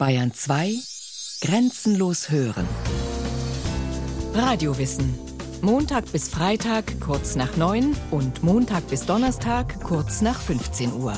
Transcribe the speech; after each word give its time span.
Bayern 0.00 0.32
2 0.32 0.76
Grenzenlos 1.42 2.30
hören. 2.30 2.66
Radiowissen. 4.32 5.14
Montag 5.60 6.10
bis 6.10 6.30
Freitag 6.30 6.98
kurz 7.02 7.36
nach 7.36 7.58
9 7.58 7.94
und 8.10 8.42
Montag 8.42 8.88
bis 8.88 9.04
Donnerstag 9.04 9.78
kurz 9.82 10.22
nach 10.22 10.40
15 10.40 10.94
Uhr. 10.94 11.12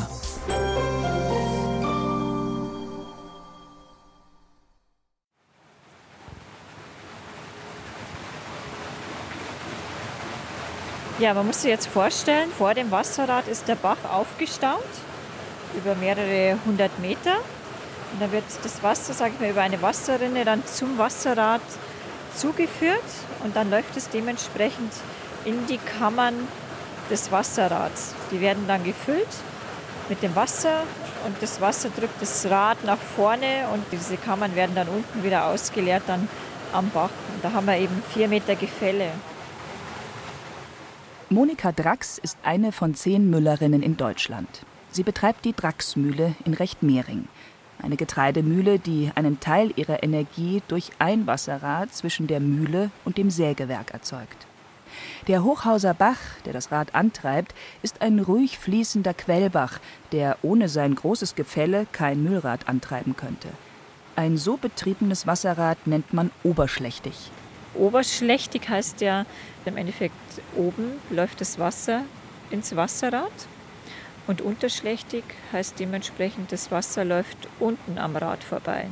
Ja, 11.20 11.34
man 11.34 11.46
muss 11.46 11.62
sich 11.62 11.70
jetzt 11.70 11.86
vorstellen, 11.86 12.50
vor 12.50 12.74
dem 12.74 12.90
Wasserrad 12.90 13.46
ist 13.46 13.68
der 13.68 13.76
Bach 13.76 14.04
aufgestaut 14.12 14.82
über 15.76 15.94
mehrere 15.94 16.58
hundert 16.66 16.98
Meter. 16.98 17.36
Und 18.12 18.20
dann 18.20 18.32
wird 18.32 18.44
das 18.62 18.82
Wasser, 18.82 19.14
sage 19.14 19.32
ich 19.34 19.40
mal, 19.40 19.50
über 19.50 19.62
eine 19.62 19.80
Wasserrinne 19.80 20.44
dann 20.44 20.64
zum 20.66 20.98
Wasserrad 20.98 21.62
zugeführt 22.34 23.02
und 23.44 23.56
dann 23.56 23.70
läuft 23.70 23.96
es 23.96 24.08
dementsprechend 24.08 24.92
in 25.44 25.66
die 25.66 25.78
Kammern 25.78 26.34
des 27.10 27.30
Wasserrads. 27.30 28.14
Die 28.30 28.40
werden 28.40 28.64
dann 28.66 28.84
gefüllt 28.84 29.28
mit 30.08 30.22
dem 30.22 30.34
Wasser 30.34 30.82
und 31.26 31.36
das 31.40 31.60
Wasser 31.60 31.90
drückt 31.90 32.20
das 32.20 32.46
Rad 32.50 32.84
nach 32.84 32.98
vorne 32.98 33.66
und 33.72 33.84
diese 33.92 34.16
Kammern 34.16 34.54
werden 34.56 34.74
dann 34.74 34.88
unten 34.88 35.22
wieder 35.22 35.46
ausgeleert 35.46 36.02
dann 36.06 36.28
am 36.72 36.90
Bach. 36.90 37.10
Und 37.34 37.44
da 37.44 37.52
haben 37.52 37.66
wir 37.66 37.76
eben 37.76 38.02
vier 38.12 38.28
Meter 38.28 38.56
Gefälle. 38.56 39.10
Monika 41.28 41.72
Drax 41.72 42.18
ist 42.18 42.36
eine 42.42 42.72
von 42.72 42.94
zehn 42.94 43.30
Müllerinnen 43.30 43.82
in 43.82 43.96
Deutschland. 43.96 44.64
Sie 44.90 45.02
betreibt 45.02 45.46
die 45.46 45.54
Draxmühle 45.54 46.34
in 46.44 46.52
Rechtmehring. 46.52 47.28
Eine 47.82 47.96
Getreidemühle, 47.96 48.78
die 48.78 49.10
einen 49.14 49.40
Teil 49.40 49.72
ihrer 49.76 50.02
Energie 50.02 50.62
durch 50.68 50.90
ein 51.00 51.26
Wasserrad 51.26 51.92
zwischen 51.92 52.28
der 52.28 52.38
Mühle 52.40 52.90
und 53.04 53.18
dem 53.18 53.28
Sägewerk 53.28 53.92
erzeugt. 53.92 54.46
Der 55.26 55.42
Hochhauser 55.42 55.94
Bach, 55.94 56.18
der 56.44 56.52
das 56.52 56.70
Rad 56.70 56.94
antreibt, 56.94 57.54
ist 57.82 58.00
ein 58.00 58.20
ruhig 58.20 58.58
fließender 58.58 59.14
Quellbach, 59.14 59.80
der 60.12 60.36
ohne 60.42 60.68
sein 60.68 60.94
großes 60.94 61.34
Gefälle 61.34 61.86
kein 61.90 62.22
Müllrad 62.22 62.68
antreiben 62.68 63.16
könnte. 63.16 63.48
Ein 64.14 64.36
so 64.36 64.56
betriebenes 64.56 65.26
Wasserrad 65.26 65.86
nennt 65.86 66.12
man 66.12 66.30
oberschlächtig. 66.44 67.30
Oberschlächtig 67.74 68.68
heißt 68.68 69.00
ja 69.00 69.24
im 69.64 69.76
Endeffekt 69.76 70.14
oben 70.56 70.92
läuft 71.10 71.40
das 71.40 71.58
Wasser 71.58 72.02
ins 72.50 72.76
Wasserrad 72.76 73.32
und 74.26 74.40
unterschlächtig 74.40 75.24
heißt 75.52 75.80
dementsprechend, 75.80 76.52
das 76.52 76.70
Wasser 76.70 77.04
läuft 77.04 77.36
unten 77.58 77.98
am 77.98 78.16
Rad 78.16 78.44
vorbei. 78.44 78.86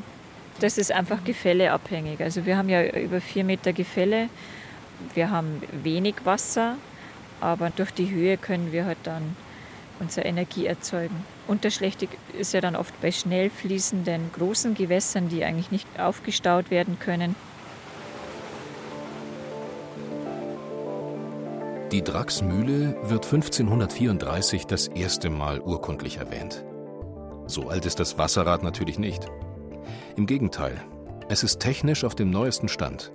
Das 0.60 0.76
ist 0.76 0.92
einfach 0.92 1.24
gefälleabhängig. 1.24 2.20
Also 2.20 2.44
wir 2.44 2.56
haben 2.56 2.68
ja 2.68 2.84
über 2.84 3.20
vier 3.20 3.44
Meter 3.44 3.72
Gefälle. 3.72 4.28
Wir 5.14 5.30
haben 5.30 5.62
wenig 5.82 6.16
Wasser, 6.24 6.76
aber 7.40 7.70
durch 7.70 7.92
die 7.92 8.10
Höhe 8.10 8.36
können 8.36 8.72
wir 8.72 8.84
halt 8.84 8.98
dann 9.04 9.36
unsere 10.00 10.26
Energie 10.26 10.66
erzeugen. 10.66 11.24
Unterschlächtig 11.46 12.10
ist 12.38 12.52
ja 12.52 12.60
dann 12.60 12.76
oft 12.76 12.98
bei 13.00 13.12
schnell 13.12 13.50
fließenden 13.50 14.32
großen 14.32 14.74
Gewässern, 14.74 15.28
die 15.28 15.44
eigentlich 15.44 15.70
nicht 15.70 15.86
aufgestaut 15.98 16.70
werden 16.70 16.98
können. 16.98 17.34
Die 21.92 22.04
Draxmühle 22.04 22.96
wird 23.02 23.24
1534 23.24 24.66
das 24.66 24.86
erste 24.86 25.28
Mal 25.28 25.60
urkundlich 25.60 26.18
erwähnt. 26.18 26.64
So 27.46 27.68
alt 27.68 27.84
ist 27.84 27.98
das 27.98 28.16
Wasserrad 28.16 28.62
natürlich 28.62 29.00
nicht. 29.00 29.26
Im 30.16 30.26
Gegenteil, 30.26 30.80
es 31.28 31.42
ist 31.42 31.58
technisch 31.58 32.04
auf 32.04 32.14
dem 32.14 32.30
neuesten 32.30 32.68
Stand. 32.68 33.10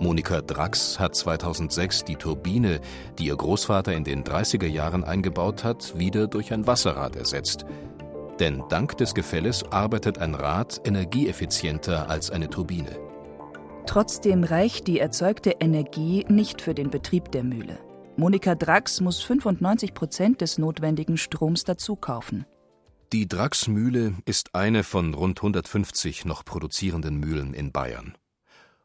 Monika 0.00 0.42
Drax 0.42 1.00
hat 1.00 1.16
2006 1.16 2.04
die 2.04 2.16
Turbine, 2.16 2.80
die 3.18 3.28
ihr 3.28 3.36
Großvater 3.36 3.94
in 3.94 4.04
den 4.04 4.22
30er 4.22 4.66
Jahren 4.66 5.02
eingebaut 5.02 5.64
hat, 5.64 5.98
wieder 5.98 6.26
durch 6.26 6.52
ein 6.52 6.66
Wasserrad 6.66 7.16
ersetzt. 7.16 7.64
Denn 8.38 8.64
dank 8.68 8.98
des 8.98 9.14
Gefälles 9.14 9.64
arbeitet 9.70 10.18
ein 10.18 10.34
Rad 10.34 10.82
energieeffizienter 10.84 12.10
als 12.10 12.30
eine 12.30 12.50
Turbine. 12.50 13.07
Trotzdem 13.88 14.44
reicht 14.44 14.86
die 14.86 14.98
erzeugte 14.98 15.56
Energie 15.60 16.26
nicht 16.28 16.60
für 16.60 16.74
den 16.74 16.90
Betrieb 16.90 17.32
der 17.32 17.42
Mühle. 17.42 17.78
Monika 18.18 18.54
Drax 18.54 19.00
muss 19.00 19.22
95 19.22 19.94
Prozent 19.94 20.42
des 20.42 20.58
notwendigen 20.58 21.16
Stroms 21.16 21.64
dazu 21.64 21.96
kaufen. 21.96 22.44
Die 23.14 23.26
Drax-Mühle 23.26 24.12
ist 24.26 24.54
eine 24.54 24.84
von 24.84 25.14
rund 25.14 25.38
150 25.38 26.26
noch 26.26 26.44
produzierenden 26.44 27.16
Mühlen 27.16 27.54
in 27.54 27.72
Bayern. 27.72 28.18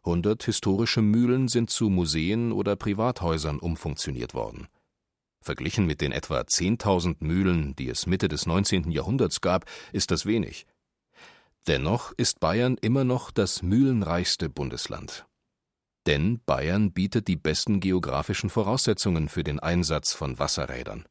100 0.06 0.42
historische 0.42 1.02
Mühlen 1.02 1.50
sind 1.50 1.70
zu 1.70 1.90
Museen 1.90 2.54
oder 2.54 2.78
Privathäusern 2.78 3.60
umfunktioniert 3.60 4.34
worden. 4.34 4.70
Verglichen 5.42 5.86
mit 5.86 6.00
den 6.00 6.14
etwa 6.14 6.40
10.000 6.40 7.18
Mühlen, 7.20 7.76
die 7.76 7.90
es 7.90 8.08
Mitte 8.08 8.30
des 8.30 8.46
19. 8.46 8.90
Jahrhunderts 8.90 9.42
gab, 9.42 9.66
ist 9.92 10.12
das 10.12 10.26
wenig. 10.26 10.66
Dennoch 11.68 12.12
ist 12.18 12.42
Bayern 12.42 12.76
immer 12.82 13.06
noch 13.06 13.32
das 13.32 13.62
mühlenreichste 13.62 14.50
Bundesland. 14.50 15.26
Denn 16.06 16.42
Bayern 16.46 16.92
bietet 16.92 17.30
die 17.30 17.38
besten 17.38 17.80
geografischen 17.80 18.50
Voraussetzungen 18.50 19.30
für 19.30 19.46
den 19.46 19.62
Einsatz 19.62 20.12
von 20.12 20.40
Wasserrädern. 20.40 21.06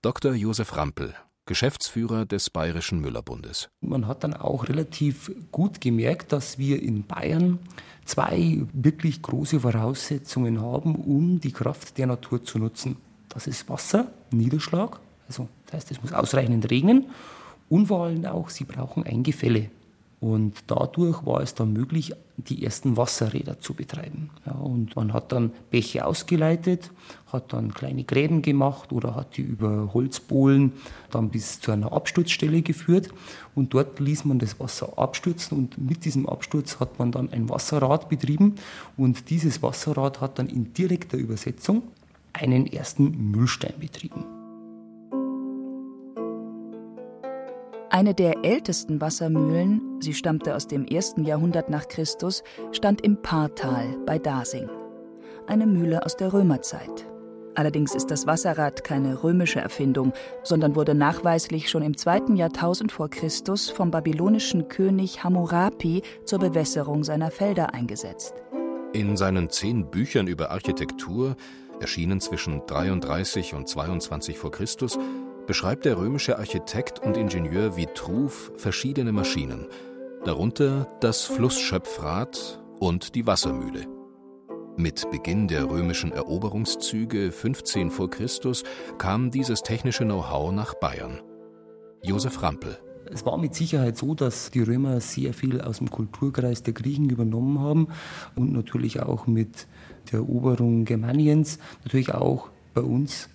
Dr. 0.00 0.34
Josef 0.34 0.76
Rampel, 0.76 1.12
Geschäftsführer 1.46 2.24
des 2.24 2.50
Bayerischen 2.50 3.00
Müllerbundes. 3.00 3.68
Man 3.80 4.06
hat 4.06 4.22
dann 4.22 4.34
auch 4.34 4.68
relativ 4.68 5.32
gut 5.50 5.80
gemerkt, 5.80 6.32
dass 6.32 6.58
wir 6.58 6.80
in 6.80 7.04
Bayern 7.04 7.58
zwei 8.04 8.64
wirklich 8.72 9.22
große 9.22 9.58
Voraussetzungen 9.58 10.60
haben, 10.60 10.94
um 10.94 11.40
die 11.40 11.52
Kraft 11.52 11.98
der 11.98 12.06
Natur 12.06 12.44
zu 12.44 12.60
nutzen. 12.60 12.96
Das 13.28 13.48
ist 13.48 13.68
Wasser, 13.68 14.06
Niederschlag, 14.30 15.00
also 15.26 15.48
das 15.66 15.74
heißt, 15.74 15.90
es 15.90 16.00
muss 16.00 16.12
ausreichend 16.12 16.70
regnen 16.70 17.06
allem 17.70 18.24
auch, 18.24 18.50
sie 18.50 18.64
brauchen 18.64 19.04
ein 19.04 19.22
Gefälle. 19.22 19.70
Und 20.20 20.54
dadurch 20.66 21.24
war 21.24 21.42
es 21.42 21.54
dann 21.54 21.72
möglich, 21.72 22.12
die 22.36 22.64
ersten 22.64 22.96
Wasserräder 22.96 23.60
zu 23.60 23.74
betreiben. 23.74 24.30
Ja, 24.46 24.52
und 24.52 24.96
man 24.96 25.12
hat 25.12 25.30
dann 25.30 25.52
Bäche 25.70 26.04
ausgeleitet, 26.04 26.90
hat 27.32 27.52
dann 27.52 27.72
kleine 27.72 28.02
Gräben 28.02 28.42
gemacht 28.42 28.92
oder 28.92 29.14
hat 29.14 29.36
die 29.36 29.42
über 29.42 29.92
Holzbohlen 29.94 30.72
dann 31.10 31.30
bis 31.30 31.60
zu 31.60 31.70
einer 31.70 31.92
Absturzstelle 31.92 32.62
geführt. 32.62 33.10
Und 33.54 33.74
dort 33.74 34.00
ließ 34.00 34.24
man 34.24 34.40
das 34.40 34.58
Wasser 34.58 34.98
abstürzen 34.98 35.56
und 35.56 35.78
mit 35.78 36.04
diesem 36.04 36.28
Absturz 36.28 36.80
hat 36.80 36.98
man 36.98 37.12
dann 37.12 37.30
ein 37.32 37.48
Wasserrad 37.48 38.08
betrieben. 38.08 38.56
Und 38.96 39.30
dieses 39.30 39.62
Wasserrad 39.62 40.20
hat 40.20 40.40
dann 40.40 40.48
in 40.48 40.72
direkter 40.72 41.16
Übersetzung 41.16 41.82
einen 42.32 42.66
ersten 42.66 43.30
Müllstein 43.30 43.74
betrieben. 43.78 44.37
Eine 47.90 48.12
der 48.12 48.44
ältesten 48.44 49.00
Wassermühlen, 49.00 49.80
sie 50.00 50.12
stammte 50.12 50.54
aus 50.54 50.66
dem 50.66 50.84
ersten 50.84 51.24
Jahrhundert 51.24 51.70
nach 51.70 51.88
Christus, 51.88 52.42
stand 52.70 53.00
im 53.00 53.22
Paartal 53.22 53.96
bei 54.04 54.18
Dasing. 54.18 54.68
Eine 55.46 55.66
Mühle 55.66 56.04
aus 56.04 56.14
der 56.14 56.34
Römerzeit. 56.34 57.06
Allerdings 57.54 57.94
ist 57.94 58.10
das 58.10 58.26
Wasserrad 58.26 58.84
keine 58.84 59.24
römische 59.24 59.60
Erfindung, 59.60 60.12
sondern 60.42 60.76
wurde 60.76 60.94
nachweislich 60.94 61.70
schon 61.70 61.82
im 61.82 61.96
zweiten 61.96 62.36
Jahrtausend 62.36 62.92
vor 62.92 63.08
Christus 63.08 63.70
vom 63.70 63.90
babylonischen 63.90 64.68
König 64.68 65.24
Hammurapi 65.24 66.02
zur 66.26 66.40
Bewässerung 66.40 67.04
seiner 67.04 67.30
Felder 67.30 67.72
eingesetzt. 67.72 68.34
In 68.92 69.16
seinen 69.16 69.48
zehn 69.48 69.90
Büchern 69.90 70.26
über 70.26 70.50
Architektur, 70.50 71.36
erschienen 71.80 72.20
zwischen 72.20 72.66
33 72.66 73.54
und 73.54 73.66
22 73.66 74.38
vor 74.38 74.50
Christus, 74.50 74.98
beschreibt 75.48 75.86
der 75.86 75.96
römische 75.96 76.38
Architekt 76.38 77.00
und 77.00 77.16
Ingenieur 77.16 77.74
Vitruv 77.74 78.52
verschiedene 78.54 79.12
Maschinen, 79.12 79.66
darunter 80.24 80.86
das 81.00 81.24
Flussschöpfrad 81.24 82.62
und 82.78 83.14
die 83.14 83.26
Wassermühle. 83.26 83.86
Mit 84.76 85.10
Beginn 85.10 85.48
der 85.48 85.70
römischen 85.70 86.12
Eroberungszüge 86.12 87.32
15 87.32 87.90
vor 87.90 88.10
Christus 88.10 88.62
kam 88.98 89.30
dieses 89.30 89.62
technische 89.62 90.04
Know-how 90.04 90.52
nach 90.52 90.74
Bayern. 90.74 91.22
Josef 92.04 92.42
Rampel 92.42 92.78
es 93.10 93.24
war 93.24 93.38
mit 93.38 93.54
Sicherheit 93.54 93.96
so, 93.96 94.14
dass 94.14 94.50
die 94.50 94.60
Römer 94.60 95.00
sehr 95.00 95.32
viel 95.32 95.62
aus 95.62 95.78
dem 95.78 95.90
Kulturkreis 95.90 96.62
der 96.62 96.74
Griechen 96.74 97.08
übernommen 97.08 97.58
haben 97.58 97.88
und 98.36 98.52
natürlich 98.52 99.00
auch 99.00 99.26
mit 99.26 99.66
der 100.12 100.18
Eroberung 100.18 100.84
Germaniens 100.84 101.58
natürlich 101.84 102.12
auch 102.12 102.50
bei 102.74 102.82
uns 102.82 103.30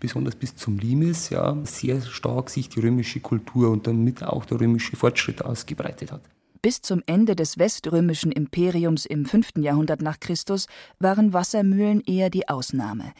besonders 0.00 0.36
bis 0.36 0.56
zum 0.56 0.78
Limes, 0.78 1.30
ja, 1.30 1.56
sehr 1.64 2.00
stark 2.02 2.50
sich 2.50 2.68
die 2.68 2.80
römische 2.80 3.20
Kultur 3.20 3.70
und 3.70 3.86
damit 3.86 4.22
auch 4.22 4.44
der 4.44 4.60
römische 4.60 4.96
Fortschritt 4.96 5.44
ausgebreitet 5.44 6.12
hat. 6.12 6.22
Bis 6.60 6.82
zum 6.82 7.02
Ende 7.06 7.36
des 7.36 7.58
weströmischen 7.58 8.32
Imperiums 8.32 9.06
im 9.06 9.26
5. 9.26 9.58
Jahrhundert 9.58 10.02
nach 10.02 10.18
Christus 10.18 10.66
waren 10.98 11.32
Wassermühlen 11.32 12.00
eher 12.00 12.30
die 12.30 12.48
Ausnahme. 12.48 13.12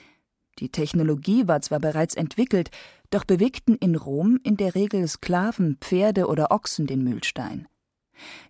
Die 0.59 0.71
Technologie 0.71 1.47
war 1.47 1.61
zwar 1.61 1.79
bereits 1.79 2.15
entwickelt, 2.15 2.71
doch 3.11 3.25
bewegten 3.25 3.77
in 3.77 3.95
Rom 3.95 4.41
in 4.43 4.57
der 4.57 4.75
Regel 4.75 5.07
Sklaven, 5.07 5.77
Pferde 5.81 6.27
oder 6.27 6.51
Ochsen 6.51 6.87
den 6.87 7.05
Mühlstein. 7.05 7.69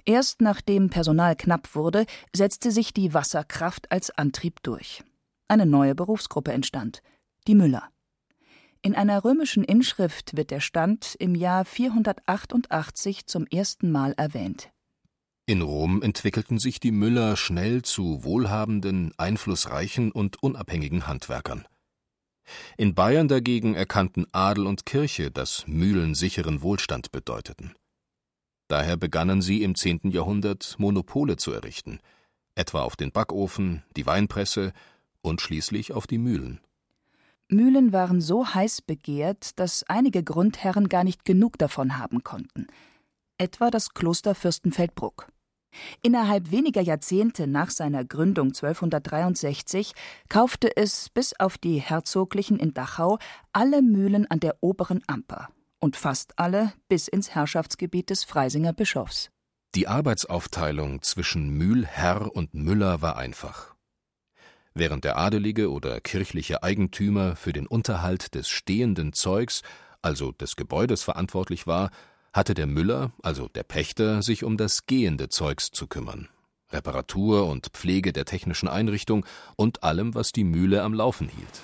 Erst 0.06 0.40
nachdem 0.40 0.88
Personal 0.88 1.36
knapp 1.36 1.74
wurde, 1.74 2.06
setzte 2.34 2.70
sich 2.70 2.94
die 2.94 3.12
Wasserkraft 3.12 3.92
als 3.92 4.10
Antrieb 4.10 4.62
durch. 4.62 5.04
Eine 5.48 5.66
neue 5.66 5.94
Berufsgruppe 5.94 6.52
entstand, 6.52 7.02
die 7.46 7.54
Müller. 7.54 7.90
In 8.80 8.94
einer 8.94 9.24
römischen 9.24 9.64
Inschrift 9.64 10.36
wird 10.36 10.50
der 10.50 10.60
Stand 10.60 11.16
im 11.18 11.34
Jahr 11.34 11.64
488 11.64 13.26
zum 13.26 13.46
ersten 13.46 13.90
Mal 13.90 14.12
erwähnt. 14.16 14.70
In 15.46 15.62
Rom 15.62 16.02
entwickelten 16.02 16.58
sich 16.58 16.78
die 16.78 16.92
Müller 16.92 17.36
schnell 17.36 17.82
zu 17.82 18.22
wohlhabenden, 18.22 19.12
einflussreichen 19.16 20.12
und 20.12 20.42
unabhängigen 20.42 21.06
Handwerkern. 21.06 21.66
In 22.76 22.94
Bayern 22.94 23.28
dagegen 23.28 23.74
erkannten 23.74 24.26
Adel 24.32 24.66
und 24.66 24.86
Kirche, 24.86 25.30
dass 25.30 25.66
Mühlen 25.66 26.14
sicheren 26.14 26.62
Wohlstand 26.62 27.10
bedeuteten. 27.10 27.74
Daher 28.68 28.96
begannen 28.96 29.42
sie 29.42 29.62
im 29.62 29.74
10. 29.74 30.10
Jahrhundert 30.10 30.76
Monopole 30.78 31.36
zu 31.36 31.52
errichten, 31.52 31.98
etwa 32.54 32.82
auf 32.82 32.96
den 32.96 33.10
Backofen, 33.10 33.82
die 33.96 34.06
Weinpresse 34.06 34.72
und 35.22 35.40
schließlich 35.40 35.92
auf 35.92 36.06
die 36.06 36.18
Mühlen. 36.18 36.60
Mühlen 37.50 37.92
waren 37.92 38.20
so 38.20 38.46
heiß 38.54 38.82
begehrt, 38.82 39.58
dass 39.58 39.84
einige 39.88 40.22
Grundherren 40.22 40.88
gar 40.88 41.04
nicht 41.04 41.24
genug 41.24 41.58
davon 41.58 41.98
haben 41.98 42.22
konnten. 42.22 42.66
Etwa 43.38 43.70
das 43.70 43.94
Kloster 43.94 44.34
Fürstenfeldbruck. 44.34 45.28
Innerhalb 46.02 46.50
weniger 46.50 46.80
Jahrzehnte 46.80 47.46
nach 47.46 47.70
seiner 47.70 48.04
Gründung 48.04 48.48
1263 48.48 49.92
kaufte 50.28 50.76
es 50.76 51.08
bis 51.08 51.38
auf 51.38 51.58
die 51.58 51.78
Herzoglichen 51.78 52.58
in 52.58 52.74
Dachau 52.74 53.18
alle 53.52 53.82
Mühlen 53.82 54.30
an 54.30 54.40
der 54.40 54.56
oberen 54.60 55.02
Amper 55.06 55.48
und 55.78 55.96
fast 55.96 56.38
alle 56.38 56.72
bis 56.88 57.08
ins 57.08 57.34
Herrschaftsgebiet 57.34 58.10
des 58.10 58.24
Freisinger 58.24 58.72
Bischofs. 58.72 59.30
Die 59.74 59.86
Arbeitsaufteilung 59.86 61.02
zwischen 61.02 61.50
Mühlherr 61.50 62.34
und 62.34 62.54
Müller 62.54 63.02
war 63.02 63.16
einfach. 63.16 63.74
Während 64.78 65.02
der 65.02 65.18
adelige 65.18 65.72
oder 65.72 66.00
kirchliche 66.00 66.62
Eigentümer 66.62 67.34
für 67.34 67.52
den 67.52 67.66
Unterhalt 67.66 68.36
des 68.36 68.48
stehenden 68.48 69.12
Zeugs, 69.12 69.62
also 70.02 70.30
des 70.30 70.54
Gebäudes 70.54 71.02
verantwortlich 71.02 71.66
war, 71.66 71.90
hatte 72.32 72.54
der 72.54 72.68
Müller, 72.68 73.10
also 73.20 73.48
der 73.48 73.64
Pächter, 73.64 74.22
sich 74.22 74.44
um 74.44 74.56
das 74.56 74.86
gehende 74.86 75.28
Zeugs 75.30 75.72
zu 75.72 75.88
kümmern. 75.88 76.28
Reparatur 76.70 77.48
und 77.48 77.70
Pflege 77.72 78.12
der 78.12 78.24
technischen 78.24 78.68
Einrichtung 78.68 79.26
und 79.56 79.82
allem, 79.82 80.14
was 80.14 80.30
die 80.30 80.44
Mühle 80.44 80.84
am 80.84 80.94
Laufen 80.94 81.28
hielt. 81.28 81.60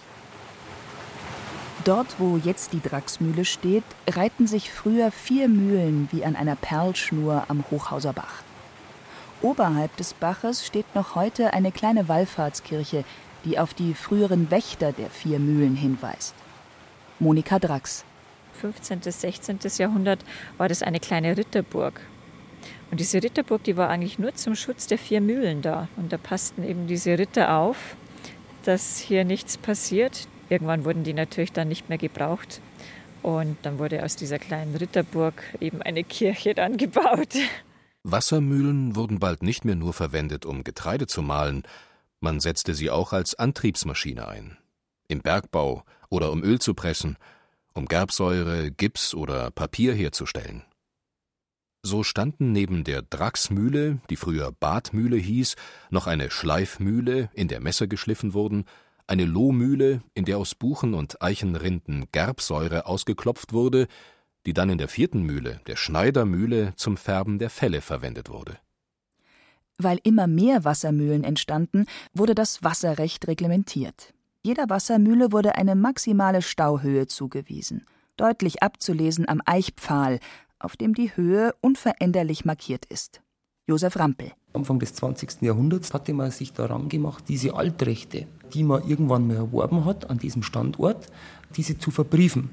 Dort, 1.84 2.16
wo 2.18 2.36
jetzt 2.38 2.72
die 2.72 2.82
Draxmühle 2.82 3.44
steht, 3.44 3.84
reihten 4.10 4.48
sich 4.48 4.72
früher 4.72 5.12
vier 5.12 5.46
Mühlen 5.46 6.08
wie 6.10 6.24
an 6.24 6.34
einer 6.34 6.56
Perlschnur 6.56 7.44
am 7.46 7.62
Hochhauser 7.70 8.12
Bach. 8.12 8.43
Oberhalb 9.42 9.96
des 9.96 10.14
Baches 10.14 10.66
steht 10.66 10.94
noch 10.94 11.14
heute 11.14 11.52
eine 11.52 11.72
kleine 11.72 12.08
Wallfahrtskirche, 12.08 13.04
die 13.44 13.58
auf 13.58 13.74
die 13.74 13.94
früheren 13.94 14.50
Wächter 14.50 14.92
der 14.92 15.10
vier 15.10 15.38
Mühlen 15.38 15.76
hinweist. 15.76 16.34
Monika 17.18 17.58
Drax. 17.58 18.04
15. 18.60 19.00
bis 19.00 19.20
16. 19.20 19.58
Jahrhundert 19.78 20.24
war 20.56 20.68
das 20.68 20.82
eine 20.82 21.00
kleine 21.00 21.36
Ritterburg. 21.36 22.00
Und 22.90 23.00
diese 23.00 23.22
Ritterburg, 23.22 23.64
die 23.64 23.76
war 23.76 23.90
eigentlich 23.90 24.18
nur 24.18 24.34
zum 24.34 24.54
Schutz 24.54 24.86
der 24.86 24.98
vier 24.98 25.20
Mühlen 25.20 25.62
da. 25.62 25.88
Und 25.96 26.12
da 26.12 26.16
passten 26.16 26.64
eben 26.64 26.86
diese 26.86 27.18
Ritter 27.18 27.56
auf, 27.56 27.96
dass 28.64 28.98
hier 28.98 29.24
nichts 29.24 29.58
passiert. 29.58 30.28
Irgendwann 30.48 30.84
wurden 30.84 31.04
die 31.04 31.12
natürlich 31.12 31.52
dann 31.52 31.68
nicht 31.68 31.88
mehr 31.88 31.98
gebraucht. 31.98 32.60
Und 33.22 33.56
dann 33.62 33.78
wurde 33.78 34.04
aus 34.04 34.16
dieser 34.16 34.38
kleinen 34.38 34.76
Ritterburg 34.76 35.42
eben 35.60 35.82
eine 35.82 36.04
Kirche 36.04 36.54
dann 36.54 36.76
gebaut. 36.78 37.34
Wassermühlen 38.04 38.96
wurden 38.96 39.18
bald 39.18 39.42
nicht 39.42 39.64
mehr 39.64 39.76
nur 39.76 39.94
verwendet, 39.94 40.44
um 40.44 40.62
Getreide 40.62 41.06
zu 41.06 41.22
mahlen, 41.22 41.62
man 42.20 42.38
setzte 42.38 42.74
sie 42.74 42.90
auch 42.90 43.14
als 43.14 43.34
Antriebsmaschine 43.34 44.28
ein. 44.28 44.58
Im 45.08 45.22
Bergbau 45.22 45.84
oder 46.10 46.30
um 46.30 46.42
Öl 46.42 46.60
zu 46.60 46.74
pressen, 46.74 47.16
um 47.72 47.86
Gerbsäure, 47.86 48.70
Gips 48.70 49.14
oder 49.14 49.50
Papier 49.50 49.94
herzustellen. 49.94 50.62
So 51.82 52.02
standen 52.02 52.52
neben 52.52 52.84
der 52.84 53.02
Draxmühle, 53.02 54.00
die 54.10 54.16
früher 54.16 54.52
Badmühle 54.52 55.16
hieß, 55.16 55.56
noch 55.90 56.06
eine 56.06 56.30
Schleifmühle, 56.30 57.30
in 57.34 57.48
der 57.48 57.60
Messer 57.60 57.86
geschliffen 57.86 58.32
wurden, 58.34 58.64
eine 59.06 59.24
Lohmühle, 59.24 60.02
in 60.14 60.24
der 60.24 60.38
aus 60.38 60.54
Buchen 60.54 60.94
und 60.94 61.22
Eichenrinden 61.22 62.06
Gerbsäure 62.12 62.86
ausgeklopft 62.86 63.52
wurde, 63.52 63.86
die 64.46 64.52
dann 64.52 64.70
in 64.70 64.78
der 64.78 64.88
vierten 64.88 65.22
Mühle, 65.22 65.60
der 65.66 65.76
Schneidermühle, 65.76 66.74
zum 66.76 66.96
Färben 66.96 67.38
der 67.38 67.50
Felle 67.50 67.80
verwendet 67.80 68.30
wurde. 68.30 68.58
Weil 69.78 69.98
immer 70.04 70.26
mehr 70.26 70.64
Wassermühlen 70.64 71.24
entstanden, 71.24 71.86
wurde 72.12 72.34
das 72.34 72.62
Wasserrecht 72.62 73.26
reglementiert. 73.26 74.14
Jeder 74.42 74.68
Wassermühle 74.68 75.32
wurde 75.32 75.56
eine 75.56 75.74
maximale 75.74 76.42
Stauhöhe 76.42 77.06
zugewiesen, 77.06 77.84
deutlich 78.16 78.62
abzulesen 78.62 79.28
am 79.28 79.40
Eichpfahl, 79.46 80.20
auf 80.58 80.76
dem 80.76 80.94
die 80.94 81.16
Höhe 81.16 81.54
unveränderlich 81.60 82.44
markiert 82.44 82.84
ist. 82.86 83.22
Josef 83.66 83.96
Rampel. 83.96 84.32
Anfang 84.52 84.78
des 84.78 84.94
20. 84.94 85.42
Jahrhunderts 85.42 85.94
hatte 85.94 86.12
man 86.12 86.30
sich 86.30 86.52
daran 86.52 86.88
gemacht, 86.88 87.24
diese 87.28 87.54
Altrechte, 87.54 88.26
die 88.52 88.62
man 88.62 88.86
irgendwann 88.86 89.26
mal 89.26 89.36
erworben 89.36 89.84
hat 89.86 90.10
an 90.10 90.18
diesem 90.18 90.42
Standort, 90.42 91.06
diese 91.56 91.78
zu 91.78 91.90
verbriefen. 91.90 92.50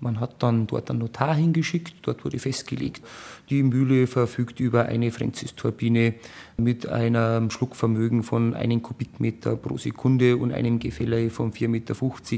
Man 0.00 0.18
hat 0.18 0.42
dann 0.42 0.66
dort 0.66 0.90
einen 0.90 1.00
Notar 1.00 1.34
hingeschickt, 1.34 1.94
dort 2.02 2.24
wurde 2.24 2.38
festgelegt, 2.38 3.02
die 3.50 3.62
Mühle 3.62 4.06
verfügt 4.06 4.60
über 4.60 4.86
eine 4.86 5.10
Francis-Turbine 5.10 6.14
mit 6.56 6.88
einem 6.88 7.50
Schluckvermögen 7.50 8.22
von 8.22 8.54
einem 8.54 8.82
Kubikmeter 8.82 9.56
pro 9.56 9.76
Sekunde 9.76 10.36
und 10.36 10.52
einem 10.52 10.78
Gefälle 10.78 11.30
von 11.30 11.52
4,50 11.52 11.68
Meter 11.68 11.94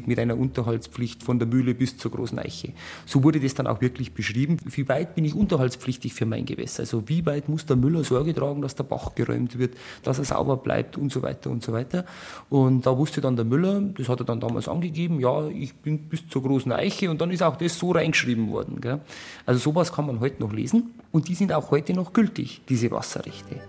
mit 0.07 0.19
einer 0.19 0.39
Unterhaltspflicht 0.39 1.23
von 1.23 1.39
der 1.39 1.49
Mühle 1.49 1.75
bis 1.75 1.99
zur 1.99 2.13
großen 2.13 2.39
Eiche. 2.39 2.73
So 3.05 3.23
wurde 3.25 3.41
das 3.41 3.55
dann 3.55 3.67
auch 3.67 3.81
wirklich 3.81 4.13
beschrieben. 4.13 4.57
Wie 4.65 4.89
weit 4.89 5.15
bin 5.15 5.25
ich 5.25 5.35
unterhaltspflichtig 5.35 6.15
für 6.15 6.25
mein 6.25 6.47
Gewässer? 6.47 6.83
Also 6.83 7.09
wie 7.09 7.27
weit 7.27 7.49
muss 7.49 7.67
der 7.67 7.77
Müller 7.77 8.05
Sorge 8.05 8.33
tragen, 8.33 8.63
dass 8.63 8.75
der 8.75 8.85
Bach 8.85 9.15
geräumt 9.15 9.59
wird, 9.59 9.75
dass 10.03 10.19
er 10.19 10.25
sauber 10.25 10.57
bleibt 10.57 10.97
und 10.97 11.13
so 11.13 11.23
weiter 11.23 11.51
und 11.51 11.63
so 11.63 11.73
weiter. 11.73 12.07
Und 12.49 12.87
da 12.87 12.97
wusste 12.97 13.21
dann 13.21 13.37
der 13.37 13.45
Müller, 13.45 13.81
das 13.81 14.09
hat 14.09 14.21
er 14.21 14.25
dann 14.25 14.41
damals 14.41 14.69
angegeben, 14.69 15.21
ja, 15.21 15.49
ich 15.49 15.75
bin 15.75 15.99
bis 16.09 16.29
zur 16.29 16.43
großen 16.43 16.73
Eiche 16.73 17.11
und 17.11 17.21
dann 17.21 17.31
ist 17.31 17.43
auch 17.43 17.52
auch 17.53 17.59
das 17.59 17.79
so 17.79 17.93
reingeschrieben 17.93 18.51
worden. 18.51 18.81
Gell? 18.81 19.01
Also 19.47 19.61
sowas 19.61 19.93
kann 19.93 20.07
man 20.07 20.21
heute 20.21 20.41
noch 20.43 20.53
lesen 20.53 20.95
und 21.11 21.29
die 21.29 21.35
sind 21.35 21.53
auch 21.53 21.71
heute 21.71 21.93
noch 21.93 22.13
gültig, 22.13 22.63
diese 22.69 22.91
Wasserrechte. 22.91 23.61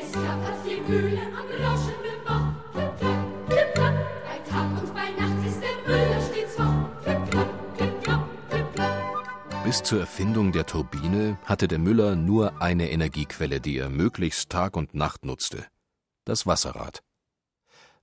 Es 0.00 0.12
klappert 0.12 0.58
die 0.64 0.90
Mühle 0.90 1.20
am 1.20 1.64
rauschenden 1.64 2.24
Bach. 2.24 2.52
Klipp, 2.72 2.94
klapp, 3.00 3.48
klipp, 3.48 3.74
klapp. 3.74 3.94
Bei 4.24 4.50
Tag 4.50 4.82
und 4.82 4.94
bei 4.94 5.10
Nacht 5.20 5.46
ist 5.46 5.60
der 5.62 5.76
Müller 5.86 6.20
stets 6.22 6.58
wach. 6.58 7.02
Klipp, 7.04 7.30
klapp, 7.30 7.76
klipp, 7.76 8.02
klapp, 8.04 8.28
klipp, 8.50 8.74
klapp. 8.74 9.64
Bis 9.64 9.82
zur 9.82 10.00
Erfindung 10.00 10.52
der 10.52 10.66
Turbine 10.66 11.38
hatte 11.44 11.68
der 11.68 11.78
Müller 11.78 12.16
nur 12.16 12.62
eine 12.62 12.90
Energiequelle, 12.90 13.60
die 13.60 13.76
er 13.76 13.90
möglichst 13.90 14.50
Tag 14.50 14.76
und 14.76 14.94
Nacht 14.94 15.24
nutzte: 15.24 15.66
das 16.24 16.46
Wasserrad. 16.46 17.02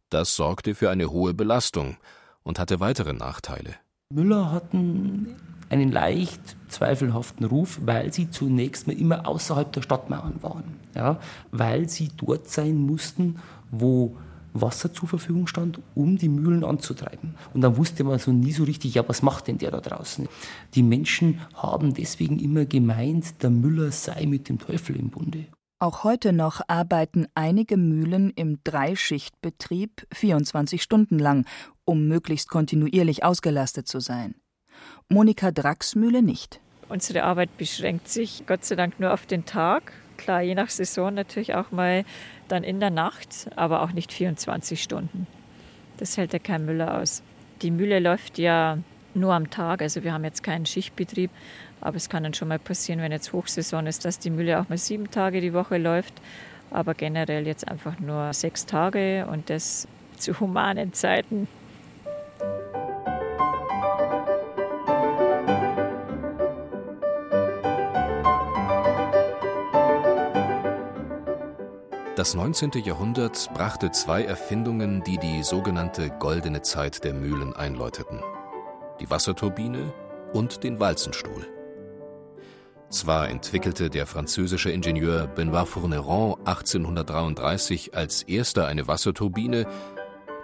Das 0.10 0.36
sorgte 0.36 0.76
für 0.76 0.92
eine 0.92 1.10
hohe 1.10 1.34
Belastung 1.34 1.98
und 2.44 2.60
hatte 2.60 2.80
weitere 2.80 3.14
Nachteile. 3.14 3.76
Müller 4.14 4.52
hatten 4.52 5.36
einen 5.70 5.92
leicht 5.92 6.58
zweifelhaften 6.68 7.46
Ruf, 7.46 7.80
weil 7.84 8.14
sie 8.14 8.30
zunächst 8.30 8.86
mal 8.86 8.94
immer 8.94 9.28
außerhalb 9.28 9.72
der 9.74 9.82
Stadtmauern 9.82 10.44
waren. 10.44 10.76
Ja, 10.94 11.20
weil 11.52 11.90
sie 11.90 12.10
dort 12.16 12.48
sein 12.48 12.78
mussten, 12.78 13.38
wo 13.72 14.16
Wasser 14.54 14.94
zur 14.94 15.10
Verfügung 15.10 15.48
stand, 15.48 15.80
um 15.96 16.18
die 16.18 16.30
Mühlen 16.30 16.64
anzutreiben. 16.64 17.36
Und 17.54 17.62
dann 17.62 17.78
wusste 17.78 18.04
man 18.04 18.20
so 18.20 18.32
nie 18.32 18.52
so 18.52 18.64
richtig, 18.64 18.94
ja, 18.94 19.08
was 19.10 19.22
macht 19.22 19.48
denn 19.48 19.58
der 19.58 19.72
da 19.72 19.82
draußen? 19.82 20.30
Die 20.76 20.84
Menschen 20.84 21.42
haben 21.56 21.94
deswegen 21.94 22.40
immer 22.40 22.66
gemeint, 22.66 23.42
der 23.44 23.50
Müller 23.50 23.92
sei 23.92 24.28
mit 24.28 24.48
dem 24.48 24.60
Teufel 24.60 24.96
im 24.96 25.10
Bunde. 25.10 25.48
Auch 25.78 26.06
heute 26.06 26.32
noch 26.32 26.62
arbeiten 26.70 27.28
einige 27.36 27.76
Mühlen 27.76 28.30
im 28.30 28.60
Dreischichtbetrieb 28.64 30.08
24 30.14 30.82
Stunden 30.82 31.20
lang, 31.20 31.46
um 31.86 32.08
möglichst 32.08 32.50
kontinuierlich 32.50 33.24
ausgelastet 33.24 33.88
zu 33.88 34.00
sein. 34.00 34.36
Monika 35.08 35.52
Dracks 35.52 35.96
Mühle 35.96 36.22
nicht. 36.22 36.60
Unsere 36.90 37.24
Arbeit 37.24 37.58
beschränkt 37.58 38.08
sich 38.08 38.44
Gott 38.48 38.66
sei 38.66 38.76
Dank 38.76 39.00
nur 39.00 39.14
auf 39.14 39.26
den 39.26 39.46
Tag. 39.46 39.94
Klar, 40.18 40.42
je 40.42 40.56
nach 40.56 40.70
Saison 40.70 41.14
natürlich 41.14 41.56
auch 41.56 41.72
mal 41.72 42.06
dann 42.48 42.64
in 42.64 42.80
der 42.80 42.92
Nacht, 42.92 43.50
aber 43.56 43.82
auch 43.82 43.92
nicht 43.92 44.14
24 44.14 44.82
Stunden. 44.82 45.28
Das 45.98 46.18
hält 46.18 46.34
ja 46.34 46.40
kein 46.40 46.66
Müller 46.66 47.00
aus. 47.00 47.24
Die 47.62 47.72
Mühle 47.72 48.00
läuft 48.00 48.38
ja 48.38 48.78
nur 49.14 49.34
am 49.34 49.50
Tag, 49.50 49.82
also 49.82 50.04
wir 50.04 50.14
haben 50.14 50.24
jetzt 50.24 50.44
keinen 50.44 50.66
Schichtbetrieb. 50.66 51.32
Aber 51.82 51.98
es 51.98 52.10
kann 52.10 52.24
dann 52.24 52.34
schon 52.34 52.48
mal 52.48 52.60
passieren, 52.60 53.00
wenn 53.02 53.12
jetzt 53.12 53.34
Hochsaison 53.34 53.88
ist, 53.88 54.06
dass 54.06 54.20
die 54.20 54.30
Mühle 54.30 54.60
auch 54.60 54.70
mal 54.70 54.78
sieben 54.78 55.12
Tage 55.12 55.42
die 55.42 55.54
Woche 55.54 55.78
läuft. 55.78 56.14
Aber 56.72 56.94
generell 56.94 57.46
jetzt 57.46 57.68
einfach 57.68 58.00
nur 58.00 58.34
sechs 58.34 58.66
Tage 58.66 59.28
und 59.32 59.50
das 59.50 59.88
zu 60.18 60.40
humanen 60.40 60.94
Zeiten. 60.94 61.48
Das 72.26 72.34
19. 72.34 72.72
Jahrhundert 72.84 73.52
brachte 73.54 73.92
zwei 73.92 74.24
Erfindungen, 74.24 75.04
die 75.04 75.20
die 75.20 75.44
sogenannte 75.44 76.10
goldene 76.10 76.64
Zeit 76.64 77.04
der 77.04 77.14
Mühlen 77.14 77.56
einläuteten. 77.56 78.20
Die 79.00 79.08
Wasserturbine 79.12 79.94
und 80.34 80.64
den 80.64 80.80
Walzenstuhl. 80.80 81.46
Zwar 82.90 83.30
entwickelte 83.30 83.92
der 83.92 84.08
französische 84.08 84.72
Ingenieur 84.72 85.28
Benoit 85.28 85.68
Fourneron 85.68 86.40
1833 86.46 87.94
als 87.94 88.24
erster 88.24 88.66
eine 88.66 88.88
Wasserturbine, 88.88 89.68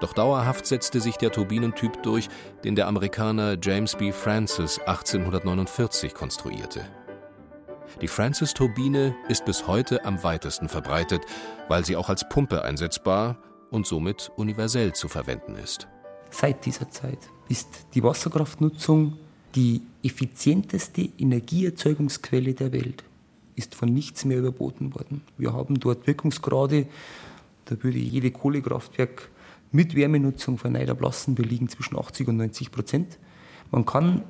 doch 0.02 0.14
dauerhaft 0.14 0.68
setzte 0.68 1.02
sich 1.02 1.18
der 1.18 1.32
Turbinentyp 1.32 2.04
durch, 2.04 2.30
den 2.64 2.76
der 2.76 2.86
Amerikaner 2.86 3.58
James 3.60 3.96
B. 3.96 4.12
Francis 4.12 4.78
1849 4.78 6.14
konstruierte. 6.14 6.86
Die 8.00 8.08
Francis-Turbine 8.08 9.16
ist 9.28 9.46
bis 9.46 9.68
heute 9.68 10.06
am 10.06 10.24
weitesten 10.24 10.70
verbreitet, 10.70 11.22
weil 11.68 11.86
sie 11.86 11.96
auch 11.96 12.10
als 12.10 12.28
Pumpe 12.30 12.64
einsetzbar 12.64 13.38
und 13.70 13.86
somit 13.86 14.32
universell 14.38 14.94
zu 14.94 15.08
verwenden 15.08 15.56
ist. 15.56 15.88
Seit 16.30 16.66
dieser 16.66 16.90
Zeit 16.90 17.20
ist 17.50 17.88
die 17.94 18.04
Wasserkraftnutzung 18.04 19.18
die 19.56 19.82
effizienteste 20.02 21.10
Energieerzeugungsquelle 21.18 22.54
der 22.54 22.72
Welt. 22.72 23.04
Ist 23.56 23.76
von 23.76 23.90
nichts 23.94 24.24
mehr 24.24 24.38
überboten 24.38 24.96
worden. 24.96 25.22
Wir 25.38 25.54
haben 25.54 25.80
dort 25.80 26.08
Wirkungsgrade, 26.08 26.88
da 27.66 27.84
würde 27.84 27.98
jede 27.98 28.32
Kohlekraftwerk 28.32 29.30
mit 29.72 29.96
Wärmenutzung 29.96 30.58
verneidablassen. 30.58 31.38
Wir 31.38 31.46
liegen 31.46 31.68
zwischen 31.68 31.98
80 31.98 32.30
und 32.30 32.38
90 32.38 32.72
Prozent. 32.72 33.20
Man 33.72 33.86
kann 33.86 34.24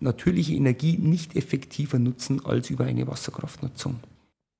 natürliche 0.00 0.54
Energie 0.54 0.98
nicht 0.98 1.36
effektiver 1.36 1.98
nutzen 1.98 2.44
als 2.44 2.70
über 2.70 2.84
eine 2.84 3.06
Wasserkraftnutzung. 3.06 4.00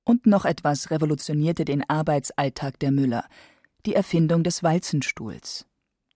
Und 0.05 0.27
noch 0.27 0.45
etwas 0.45 0.91
revolutionierte 0.91 1.65
den 1.65 1.89
Arbeitsalltag 1.89 2.79
der 2.79 2.91
Müller: 2.91 3.25
die 3.87 3.95
Erfindung 3.95 4.43
des 4.43 4.63
Walzenstuhls. 4.63 5.67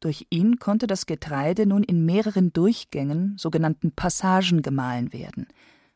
Durch 0.00 0.26
ihn 0.28 0.58
konnte 0.58 0.87
das 0.87 1.06
Getreide 1.06 1.66
nun 1.66 1.82
in 1.82 2.04
mehreren 2.04 2.52
Durchgängen, 2.52 3.37
sogenannten 3.38 3.92
Passagen, 3.92 4.61
gemahlen 4.61 5.12
werden. 5.12 5.46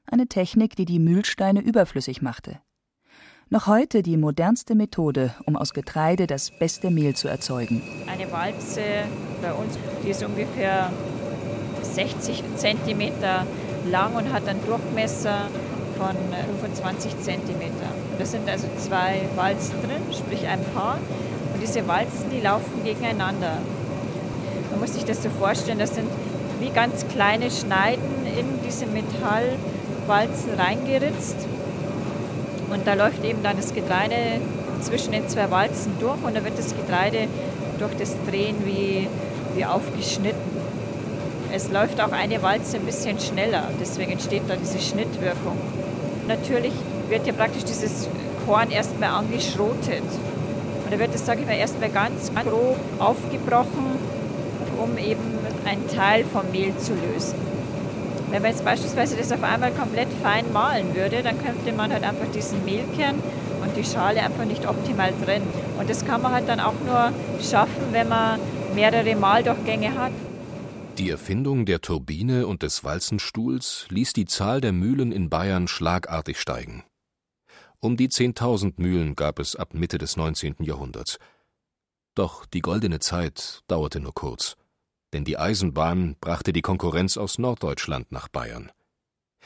Eine 0.06 0.28
Technik, 0.28 0.76
die 0.76 0.86
die 0.86 0.98
Mühlsteine 0.98 1.60
überflüssig 1.60 2.22
machte. 2.22 2.60
Noch 3.50 3.66
heute 3.66 4.02
die 4.02 4.16
modernste 4.18 4.74
Methode, 4.74 5.34
um 5.46 5.56
aus 5.56 5.72
Getreide 5.72 6.26
das 6.26 6.50
beste 6.58 6.90
Mehl 6.90 7.16
zu 7.16 7.28
erzeugen. 7.28 7.82
Eine 8.06 8.30
Walze 8.30 8.82
bei 9.40 9.52
uns, 9.52 9.78
die 10.04 10.10
ist 10.10 10.22
ungefähr 10.22 10.92
60 11.94 12.42
cm 12.56 13.12
lang 13.90 14.14
und 14.14 14.32
hat 14.32 14.46
einen 14.48 14.64
Durchmesser 14.66 15.48
von 15.98 16.16
25 16.60 17.20
cm. 17.20 17.72
Das 18.18 18.32
sind 18.32 18.48
also 18.48 18.66
zwei 18.78 19.22
Walzen 19.36 19.74
drin, 19.82 20.02
sprich 20.12 20.46
ein 20.46 20.60
Paar. 20.74 20.98
Und 21.54 21.62
diese 21.62 21.86
Walzen, 21.88 22.30
die 22.30 22.40
laufen 22.40 22.84
gegeneinander. 22.84 23.58
Man 24.70 24.80
muss 24.80 24.94
sich 24.94 25.04
das 25.04 25.22
so 25.22 25.30
vorstellen, 25.30 25.78
das 25.78 25.94
sind 25.94 26.08
wie 26.60 26.70
ganz 26.70 27.06
kleine 27.08 27.50
Schneiden 27.50 28.26
in 28.26 28.46
diese 28.66 28.86
Metallwalzen 28.86 30.54
reingeritzt 30.58 31.36
und 32.70 32.86
da 32.86 32.94
läuft 32.94 33.24
eben 33.24 33.42
dann 33.42 33.56
das 33.56 33.74
Getreide 33.74 34.40
zwischen 34.82 35.12
den 35.12 35.28
zwei 35.28 35.50
Walzen 35.50 35.92
durch 36.00 36.22
und 36.22 36.36
da 36.36 36.44
wird 36.44 36.58
das 36.58 36.74
Getreide 36.76 37.28
durch 37.78 37.94
das 37.96 38.14
Drehen 38.28 38.56
wie, 38.64 39.08
wie 39.54 39.64
aufgeschnitten. 39.64 40.67
Es 41.50 41.70
läuft 41.70 41.98
auch 42.00 42.12
eine 42.12 42.42
Walze 42.42 42.76
ein 42.76 42.84
bisschen 42.84 43.18
schneller, 43.18 43.68
deswegen 43.80 44.12
entsteht 44.12 44.42
da 44.48 44.56
diese 44.56 44.78
Schnittwirkung. 44.78 45.56
Natürlich 46.26 46.74
wird 47.08 47.26
ja 47.26 47.32
praktisch 47.32 47.64
dieses 47.64 48.06
Korn 48.44 48.70
erstmal 48.70 49.10
angeschrotet. 49.10 50.02
Und 50.84 50.92
da 50.92 50.98
wird 50.98 51.14
es, 51.14 51.24
sage 51.24 51.40
ich 51.40 51.46
mal, 51.46 51.56
erstmal 51.56 51.88
ganz 51.88 52.30
grob 52.34 52.76
aufgebrochen, 52.98 53.98
um 54.78 54.98
eben 54.98 55.38
einen 55.64 55.88
Teil 55.88 56.24
vom 56.30 56.50
Mehl 56.50 56.76
zu 56.76 56.92
lösen. 56.92 57.36
Wenn 58.30 58.42
man 58.42 58.50
jetzt 58.50 58.64
beispielsweise 58.64 59.16
das 59.16 59.32
auf 59.32 59.42
einmal 59.42 59.70
komplett 59.70 60.08
fein 60.22 60.52
malen 60.52 60.94
würde, 60.94 61.22
dann 61.22 61.42
könnte 61.42 61.72
man 61.74 61.90
halt 61.90 62.04
einfach 62.04 62.30
diesen 62.34 62.62
Mehlkern 62.66 63.22
und 63.62 63.74
die 63.74 63.84
Schale 63.84 64.22
einfach 64.22 64.44
nicht 64.44 64.68
optimal 64.68 65.12
trennen. 65.24 65.48
Und 65.78 65.88
das 65.88 66.04
kann 66.04 66.20
man 66.20 66.32
halt 66.32 66.46
dann 66.46 66.60
auch 66.60 66.74
nur 66.84 67.10
schaffen, 67.42 67.88
wenn 67.92 68.08
man 68.08 68.38
mehrere 68.74 69.16
Maldurchgänge 69.16 69.94
hat. 69.98 70.12
Die 70.98 71.10
Erfindung 71.10 71.64
der 71.64 71.80
Turbine 71.80 72.46
und 72.46 72.62
des 72.62 72.84
Walzenstuhls 72.84 73.86
ließ 73.90 74.12
die 74.12 74.26
Zahl 74.26 74.60
der 74.60 74.72
Mühlen 74.72 75.12
in 75.12 75.30
Bayern 75.30 75.68
schlagartig 75.68 76.38
steigen. 76.38 76.84
Um 77.80 77.96
die 77.96 78.08
10.000 78.08 78.74
Mühlen 78.76 79.14
gab 79.14 79.38
es 79.38 79.54
ab 79.54 79.74
Mitte 79.74 79.98
des 79.98 80.16
19. 80.16 80.56
Jahrhunderts. 80.60 81.18
Doch 82.14 82.44
die 82.46 82.60
goldene 82.60 82.98
Zeit 82.98 83.62
dauerte 83.68 84.00
nur 84.00 84.14
kurz 84.14 84.56
denn 85.12 85.24
die 85.24 85.38
Eisenbahn 85.38 86.16
brachte 86.20 86.52
die 86.52 86.62
Konkurrenz 86.62 87.16
aus 87.16 87.38
Norddeutschland 87.38 88.12
nach 88.12 88.28
Bayern. 88.28 88.70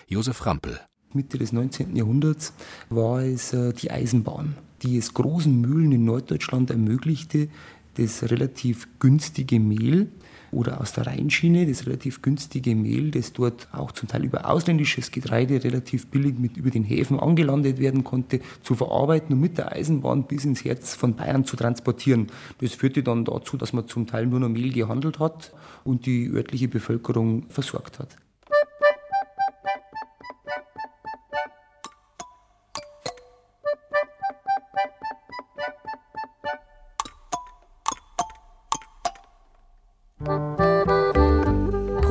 Josef 0.09 0.45
Rampel. 0.47 0.81
Mitte 1.13 1.39
des 1.39 1.53
19. 1.53 1.95
Jahrhunderts 1.95 2.55
war 2.89 3.23
es 3.23 3.53
äh, 3.53 3.73
die 3.73 3.91
Eisenbahn, 3.91 4.57
die 4.83 4.97
es 4.97 5.15
großen 5.15 5.61
Mühlen 5.61 5.93
in 5.93 6.05
Norddeutschland 6.05 6.71
ermöglichte, 6.71 7.49
das 7.97 8.23
relativ 8.31 8.89
günstige 8.99 9.61
Mehl 9.61 10.11
oder 10.53 10.81
aus 10.81 10.93
der 10.93 11.07
Rheinschiene 11.07 11.67
das 11.67 11.87
relativ 11.87 12.23
günstige 12.23 12.75
Mehl, 12.77 13.11
das 13.11 13.33
dort 13.33 13.69
auch 13.73 13.91
zum 13.93 14.09
Teil 14.09 14.25
über 14.25 14.49
ausländisches 14.49 15.11
Getreide 15.11 15.65
relativ 15.65 16.07
billig 16.09 16.39
mit 16.39 16.57
über 16.57 16.71
den 16.71 16.85
Häfen 16.85 17.19
angelandet 17.19 17.79
werden 17.79 18.05
konnte, 18.05 18.41
zu 18.63 18.75
verarbeiten 18.75 19.35
und 19.35 19.41
mit 19.41 19.59
der 19.59 19.73
Eisenbahn 19.73 20.25
bis 20.25 20.45
ins 20.45 20.65
Herz 20.65 20.95
von 20.95 21.17
Bayern 21.17 21.45
zu 21.45 21.57
transportieren. 21.57 22.29
Das 22.61 22.75
führte 22.75 23.03
dann 23.03 23.25
dazu, 23.25 23.57
dass 23.57 23.73
man 23.73 23.89
zum 23.89 24.07
Teil 24.07 24.27
nur 24.27 24.41
noch 24.41 24.49
Mehl 24.49 24.73
gehandelt 24.73 25.19
hat 25.19 25.53
und 25.85 26.07
die 26.07 26.29
örtliche 26.29 26.69
Bevölkerung 26.69 27.45
versorgt 27.49 27.99
hat. 27.99 28.22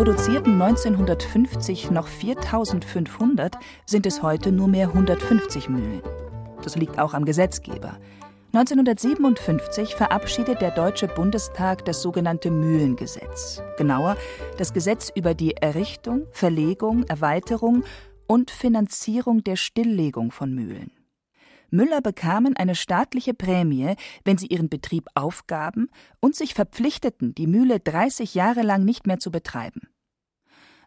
Produzierten 0.02 0.60
1950 0.60 1.92
noch 1.92 2.08
4500, 2.08 3.56
sind 3.86 4.08
es 4.08 4.24
heute 4.24 4.52
nur 4.52 4.68
mehr 4.68 4.88
150 4.88 5.70
Mühlen. 5.70 6.02
Das 6.64 6.76
liegt 6.76 6.98
auch 6.98 7.14
am 7.14 7.24
Gesetzgeber. 7.24 8.00
1957 8.52 9.94
verabschiedet 9.94 10.60
der 10.60 10.72
Deutsche 10.72 11.08
Bundestag 11.08 11.86
das 11.86 12.02
sogenannte 12.02 12.50
Mühlengesetz. 12.50 13.62
Genauer 13.78 14.18
das 14.58 14.74
Gesetz 14.74 15.12
über 15.14 15.36
die 15.36 15.56
Errichtung, 15.58 16.26
Verlegung, 16.32 17.04
Erweiterung 17.04 17.84
und 18.26 18.50
Finanzierung 18.50 19.44
der 19.44 19.56
Stilllegung 19.56 20.32
von 20.32 20.52
Mühlen. 20.52 20.90
Müller 21.70 22.02
bekamen 22.02 22.58
eine 22.58 22.74
staatliche 22.74 23.36
Prämie, 23.36 23.96
wenn 24.26 24.40
sie 24.40 24.48
ihren 24.48 24.68
Betrieb 24.68 25.06
aufgaben 25.14 25.90
und 26.20 26.36
sich 26.36 26.56
verpflichteten, 26.56 27.36
die 27.36 27.48
Mühle 27.48 27.80
30 27.80 28.34
Jahre 28.34 28.64
lang 28.64 28.84
nicht 28.84 29.06
mehr 29.06 29.20
zu 29.20 29.32
betreiben. 29.32 29.91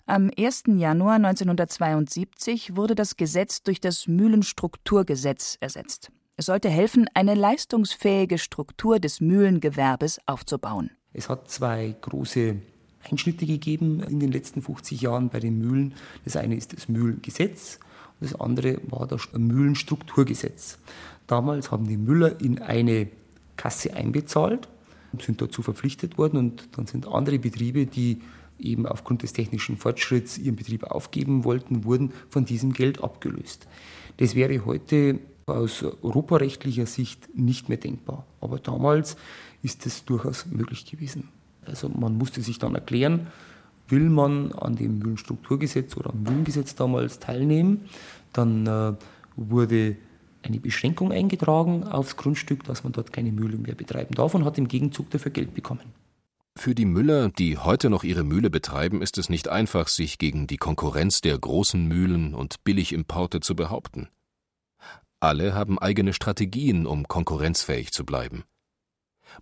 Am 0.06 0.30
1. 0.36 0.64
Januar 0.66 1.14
1972 1.14 2.76
wurde 2.76 2.94
das 2.94 3.16
Gesetz 3.16 3.62
durch 3.62 3.80
das 3.80 4.06
Mühlenstrukturgesetz 4.06 5.56
ersetzt. 5.60 6.12
Es 6.36 6.44
sollte 6.46 6.68
helfen, 6.68 7.08
eine 7.14 7.34
leistungsfähige 7.34 8.36
Struktur 8.36 9.00
des 9.00 9.22
Mühlengewerbes 9.22 10.20
aufzubauen. 10.26 10.90
Es 11.14 11.30
hat 11.30 11.50
zwei 11.50 11.96
große 12.02 12.56
Einschnitte 13.10 13.46
gegeben 13.46 14.02
in 14.02 14.20
den 14.20 14.30
letzten 14.30 14.60
50 14.60 15.00
Jahren 15.00 15.30
bei 15.30 15.40
den 15.40 15.58
Mühlen. 15.58 15.94
Das 16.26 16.36
eine 16.36 16.54
ist 16.54 16.74
das 16.74 16.86
Mühlengesetz 16.86 17.78
und 18.20 18.30
das 18.30 18.38
andere 18.38 18.76
war 18.90 19.06
das 19.06 19.32
Mühlenstrukturgesetz. 19.32 20.76
Damals 21.26 21.70
haben 21.70 21.88
die 21.88 21.96
Müller 21.96 22.42
in 22.42 22.60
eine 22.60 23.08
Kasse 23.56 23.94
einbezahlt 23.94 24.68
und 25.12 25.22
sind 25.22 25.40
dazu 25.40 25.62
verpflichtet 25.62 26.18
worden 26.18 26.36
und 26.36 26.76
dann 26.76 26.86
sind 26.86 27.08
andere 27.08 27.38
Betriebe, 27.38 27.86
die 27.86 28.20
eben 28.64 28.86
aufgrund 28.86 29.22
des 29.22 29.32
technischen 29.32 29.76
Fortschritts 29.76 30.38
ihren 30.38 30.56
Betrieb 30.56 30.84
aufgeben 30.84 31.44
wollten, 31.44 31.84
wurden 31.84 32.12
von 32.28 32.44
diesem 32.44 32.72
Geld 32.72 33.02
abgelöst. 33.02 33.66
Das 34.16 34.34
wäre 34.34 34.64
heute 34.64 35.18
aus 35.46 35.82
europarechtlicher 36.02 36.86
Sicht 36.86 37.36
nicht 37.36 37.68
mehr 37.68 37.78
denkbar. 37.78 38.24
Aber 38.40 38.58
damals 38.58 39.16
ist 39.62 39.86
es 39.86 40.04
durchaus 40.04 40.46
möglich 40.46 40.86
gewesen. 40.86 41.28
Also 41.66 41.88
man 41.88 42.16
musste 42.16 42.40
sich 42.40 42.58
dann 42.58 42.74
erklären, 42.74 43.26
will 43.88 44.08
man 44.08 44.52
an 44.52 44.76
dem 44.76 44.98
Mühlenstrukturgesetz 44.98 45.96
oder 45.96 46.10
am 46.10 46.22
Mühlengesetz 46.22 46.74
damals 46.74 47.18
teilnehmen, 47.18 47.88
dann 48.32 48.66
äh, 48.66 48.94
wurde 49.36 49.96
eine 50.42 50.60
Beschränkung 50.60 51.12
eingetragen 51.12 51.84
aufs 51.84 52.16
Grundstück, 52.16 52.64
dass 52.64 52.84
man 52.84 52.92
dort 52.92 53.12
keine 53.12 53.32
Mühle 53.32 53.56
mehr 53.56 53.74
betreiben 53.74 54.14
darf 54.14 54.34
und 54.34 54.44
hat 54.44 54.58
im 54.58 54.68
Gegenzug 54.68 55.10
dafür 55.10 55.32
Geld 55.32 55.54
bekommen. 55.54 56.03
Für 56.56 56.74
die 56.74 56.84
Müller, 56.84 57.30
die 57.30 57.58
heute 57.58 57.90
noch 57.90 58.04
ihre 58.04 58.24
Mühle 58.24 58.48
betreiben, 58.48 59.02
ist 59.02 59.18
es 59.18 59.28
nicht 59.28 59.48
einfach, 59.48 59.88
sich 59.88 60.18
gegen 60.18 60.46
die 60.46 60.56
Konkurrenz 60.56 61.20
der 61.20 61.38
großen 61.38 61.84
Mühlen 61.86 62.34
und 62.34 62.62
Billigimporte 62.64 63.40
zu 63.40 63.56
behaupten. 63.56 64.08
Alle 65.20 65.54
haben 65.54 65.78
eigene 65.78 66.12
Strategien, 66.12 66.86
um 66.86 67.08
konkurrenzfähig 67.08 67.92
zu 67.92 68.04
bleiben. 68.04 68.44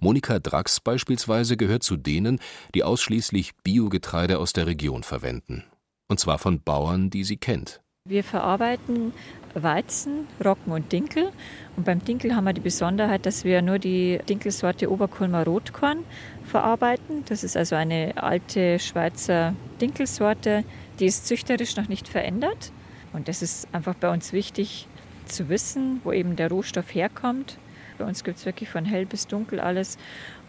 Monika 0.00 0.38
Drax 0.38 0.80
beispielsweise 0.80 1.56
gehört 1.56 1.82
zu 1.82 1.96
denen, 1.96 2.40
die 2.74 2.82
ausschließlich 2.82 3.52
Biogetreide 3.62 4.38
aus 4.38 4.52
der 4.52 4.66
Region 4.66 5.02
verwenden. 5.02 5.64
Und 6.08 6.18
zwar 6.18 6.38
von 6.38 6.62
Bauern, 6.62 7.10
die 7.10 7.24
sie 7.24 7.36
kennt. 7.36 7.82
Wir 8.08 8.24
verarbeiten 8.24 9.12
Weizen, 9.54 10.26
Roggen 10.44 10.72
und 10.72 10.90
Dinkel. 10.90 11.30
Und 11.76 11.84
beim 11.84 12.04
Dinkel 12.04 12.34
haben 12.34 12.44
wir 12.44 12.52
die 12.52 12.60
Besonderheit, 12.60 13.24
dass 13.26 13.44
wir 13.44 13.62
nur 13.62 13.78
die 13.78 14.18
Dinkelsorte 14.28 14.90
Oberkulmer 14.90 15.44
Rotkorn 15.44 16.04
verarbeiten. 16.44 17.24
Das 17.28 17.44
ist 17.44 17.56
also 17.56 17.76
eine 17.76 18.14
alte 18.16 18.80
Schweizer 18.80 19.54
Dinkelsorte, 19.80 20.64
die 20.98 21.06
ist 21.06 21.28
züchterisch 21.28 21.76
noch 21.76 21.88
nicht 21.88 22.08
verändert. 22.08 22.72
Und 23.12 23.28
das 23.28 23.40
ist 23.40 23.66
einfach 23.72 23.94
bei 23.94 24.12
uns 24.12 24.32
wichtig 24.32 24.88
zu 25.26 25.48
wissen, 25.48 26.00
wo 26.02 26.10
eben 26.10 26.34
der 26.34 26.50
Rohstoff 26.50 26.92
herkommt. 26.94 27.56
Bei 27.98 28.04
uns 28.04 28.24
gibt 28.24 28.36
es 28.36 28.44
wirklich 28.44 28.68
von 28.68 28.84
hell 28.84 29.06
bis 29.06 29.28
dunkel 29.28 29.60
alles. 29.60 29.96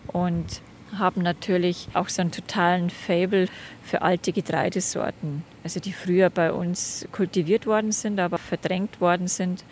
Und 0.08 0.62
haben 0.98 1.22
natürlich 1.22 1.88
auch 1.94 2.10
so 2.10 2.22
einen 2.22 2.32
totalen 2.32 2.90
Fable 2.90 3.48
für 3.84 4.02
alte 4.02 4.32
Getreidesorten, 4.32 5.44
also 5.64 5.80
die 5.80 5.94
früher 5.94 6.30
bei 6.30 6.52
uns 6.52 7.08
kultiviert 7.12 7.66
worden 7.66 7.92
sind, 7.92 8.20
aber 8.20 8.38
verdrängt 8.38 9.02
worden 9.02 9.28
sind. 9.28 9.64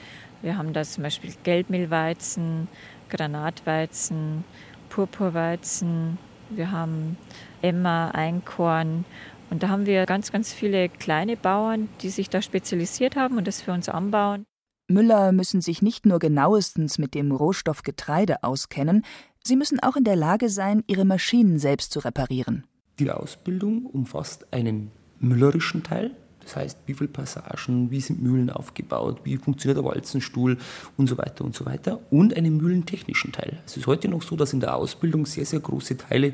Wir 0.42 0.58
haben 0.58 0.74
da 0.74 0.84
zum 0.84 1.04
Beispiel 1.04 1.34
Gelbmehlweizen, 1.44 2.68
Granatweizen, 3.10 4.44
Purpurweizen, 4.90 6.18
wir 6.50 6.72
haben 6.72 7.18
Emma, 7.62 8.10
Einkorn. 8.12 9.06
Und 9.50 9.64
da 9.64 9.70
haben 9.70 9.86
wir 9.86 10.06
ganz, 10.06 10.32
ganz 10.32 10.54
viele 10.54 10.90
kleine 10.90 11.36
Bauern, 11.38 11.90
die 12.02 12.10
sich 12.10 12.30
da 12.30 12.42
spezialisiert 12.42 13.16
haben 13.16 13.38
und 13.38 13.48
das 13.48 13.62
für 13.62 13.74
uns 13.74 13.90
anbauen. 13.90 14.46
Müller 14.88 15.32
müssen 15.32 15.62
sich 15.62 15.82
nicht 15.82 16.06
nur 16.06 16.20
genauestens 16.20 16.98
mit 16.98 17.14
dem 17.14 17.32
Rohstoff 17.32 17.84
Getreide 17.84 18.44
auskennen, 18.44 19.04
Sie 19.44 19.56
müssen 19.56 19.80
auch 19.80 19.96
in 19.96 20.04
der 20.04 20.16
Lage 20.16 20.50
sein, 20.50 20.84
ihre 20.86 21.06
Maschinen 21.06 21.58
selbst 21.58 21.92
zu 21.92 22.00
reparieren. 22.00 22.68
Die 23.00 23.10
Ausbildung 23.10 23.88
umfasst 23.88 24.54
einen 24.54 24.92
müllerischen 25.22 25.84
Teil, 25.84 26.12
das 26.44 26.56
heißt, 26.56 26.80
wie 26.86 26.94
viele 26.94 27.10
Passagen, 27.10 27.92
wie 27.92 28.02
sind 28.02 28.22
Mühlen 28.22 28.50
aufgebaut, 28.50 29.22
wie 29.24 29.38
funktioniert 29.38 29.78
der 29.78 29.86
Walzenstuhl 29.86 30.58
und 30.98 31.08
so 31.08 31.18
weiter 31.18 31.46
und 31.46 31.56
so 31.56 31.66
weiter. 31.66 32.00
Und 32.10 32.36
einen 32.36 32.58
mühlentechnischen 32.58 33.32
Teil. 33.32 33.60
Es 33.66 33.78
ist 33.78 33.88
heute 33.88 34.08
noch 34.08 34.24
so, 34.24 34.36
dass 34.36 34.54
in 34.54 34.60
der 34.60 34.76
Ausbildung 34.76 35.26
sehr, 35.26 35.46
sehr 35.46 35.60
große 35.60 35.98
Teile 35.98 36.34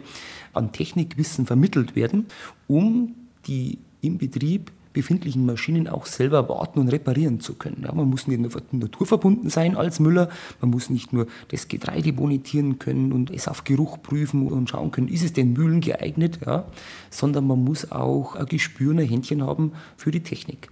an 0.54 0.72
Technikwissen 0.72 1.46
vermittelt 1.46 1.96
werden, 1.96 2.28
um 2.68 3.16
die 3.48 3.80
im 4.02 4.18
Betrieb 4.18 4.72
befindlichen 4.98 5.46
Maschinen 5.46 5.88
auch 5.88 6.08
selber 6.08 6.50
warten 6.50 6.80
und 6.80 6.88
reparieren 6.88 7.40
zu 7.40 7.54
können. 7.54 7.84
Ja, 7.84 7.94
man 7.94 8.10
muss 8.10 8.26
nicht 8.26 8.40
nur 8.40 8.50
naturverbunden 8.72 9.52
sein 9.52 9.78
als 9.78 10.00
Müller, 10.00 10.28
man 10.60 10.72
muss 10.72 10.90
nicht 10.90 11.14
nur 11.14 11.28
das 11.50 11.68
Getreide 11.68 12.14
bonitieren 12.14 12.80
können 12.80 13.12
und 13.12 13.30
es 13.30 13.48
auf 13.48 13.64
Geruch 13.64 14.02
prüfen 14.02 14.48
und 14.48 14.72
schauen 14.72 14.90
können, 14.90 15.08
ist 15.08 15.24
es 15.24 15.34
den 15.34 15.54
Mühlen 15.54 15.82
geeignet, 15.82 16.40
ja, 16.48 16.66
sondern 17.12 17.46
man 17.46 17.64
muss 17.64 17.92
auch 17.92 18.36
ein 18.36 18.48
Gespür, 18.48 18.96
ein 18.96 19.08
Händchen 19.08 19.44
haben 19.44 19.74
für 19.98 20.10
die 20.10 20.22
Technik. 20.22 20.72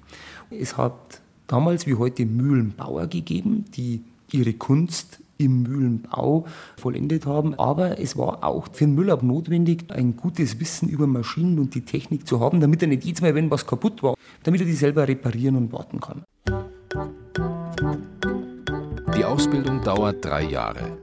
Es 0.50 0.76
hat 0.76 1.22
damals 1.46 1.86
wie 1.86 1.94
heute 1.94 2.26
Mühlenbauer 2.26 3.06
gegeben, 3.06 3.66
die 3.76 4.02
ihre 4.32 4.54
Kunst 4.54 5.20
im 5.38 5.64
Mühlenbau 5.64 6.46
vollendet 6.78 7.26
haben. 7.26 7.56
Aber 7.56 8.00
es 8.00 8.18
war 8.18 8.44
auch 8.44 8.68
für 8.72 8.86
den 8.86 8.96
Müller 8.96 9.22
notwendig, 9.22 9.86
ein 9.90 10.16
gutes 10.16 10.60
Wissen 10.60 10.90
über 10.90 11.08
Maschinen 11.08 11.60
und 11.60 11.76
die 11.76 11.82
Technik 11.82 12.28
zu 12.28 12.40
haben, 12.40 12.60
damit 12.60 12.82
er 12.82 12.88
nicht 12.88 13.04
jedes 13.04 13.22
Mal, 13.22 13.36
wenn 13.36 13.52
was 13.52 13.66
kaputt 13.66 14.04
war, 14.04 14.16
damit 14.44 14.62
er 14.62 14.68
die 14.68 14.74
selber 14.74 15.08
reparieren 15.08 15.56
und 15.56 15.74
warten 15.74 16.00
kann. 16.00 16.24
Die 19.18 19.26
Ausbildung 19.26 19.82
dauert 19.82 20.24
drei 20.24 20.44
Jahre. 20.44 20.98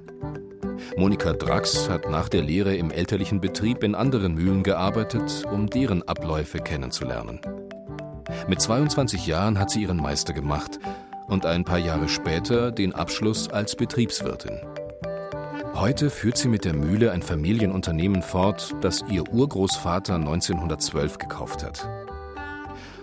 Monika 0.96 1.32
Drax 1.32 1.88
hat 1.88 2.10
nach 2.10 2.28
der 2.28 2.42
Lehre 2.42 2.76
im 2.76 2.90
elterlichen 2.90 3.40
Betrieb 3.40 3.82
in 3.82 3.94
anderen 3.94 4.34
Mühlen 4.34 4.62
gearbeitet, 4.62 5.44
um 5.50 5.68
deren 5.68 6.02
Abläufe 6.02 6.58
kennenzulernen. 6.58 7.40
Mit 8.48 8.60
22 8.60 9.26
Jahren 9.26 9.58
hat 9.58 9.70
sie 9.70 9.82
ihren 9.82 9.96
Meister 9.96 10.32
gemacht 10.32 10.78
und 11.32 11.46
ein 11.46 11.64
paar 11.64 11.78
Jahre 11.78 12.08
später 12.08 12.70
den 12.70 12.94
Abschluss 12.94 13.48
als 13.48 13.74
Betriebswirtin. 13.74 14.60
Heute 15.74 16.10
führt 16.10 16.36
sie 16.36 16.48
mit 16.48 16.66
der 16.66 16.74
Mühle 16.74 17.10
ein 17.10 17.22
Familienunternehmen 17.22 18.22
fort, 18.22 18.74
das 18.82 19.02
ihr 19.08 19.26
Urgroßvater 19.32 20.16
1912 20.16 21.16
gekauft 21.16 21.64
hat. 21.64 21.88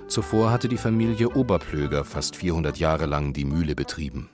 Zuvor 0.07 0.51
hatte 0.51 0.67
die 0.67 0.77
Familie 0.77 1.29
Oberplöger 1.29 2.05
fast 2.05 2.35
400 2.35 2.77
Jahre 2.77 3.07
lang 3.07 3.33
die 3.33 3.45
Mühle 3.45 3.73
betrieben. 3.73 4.29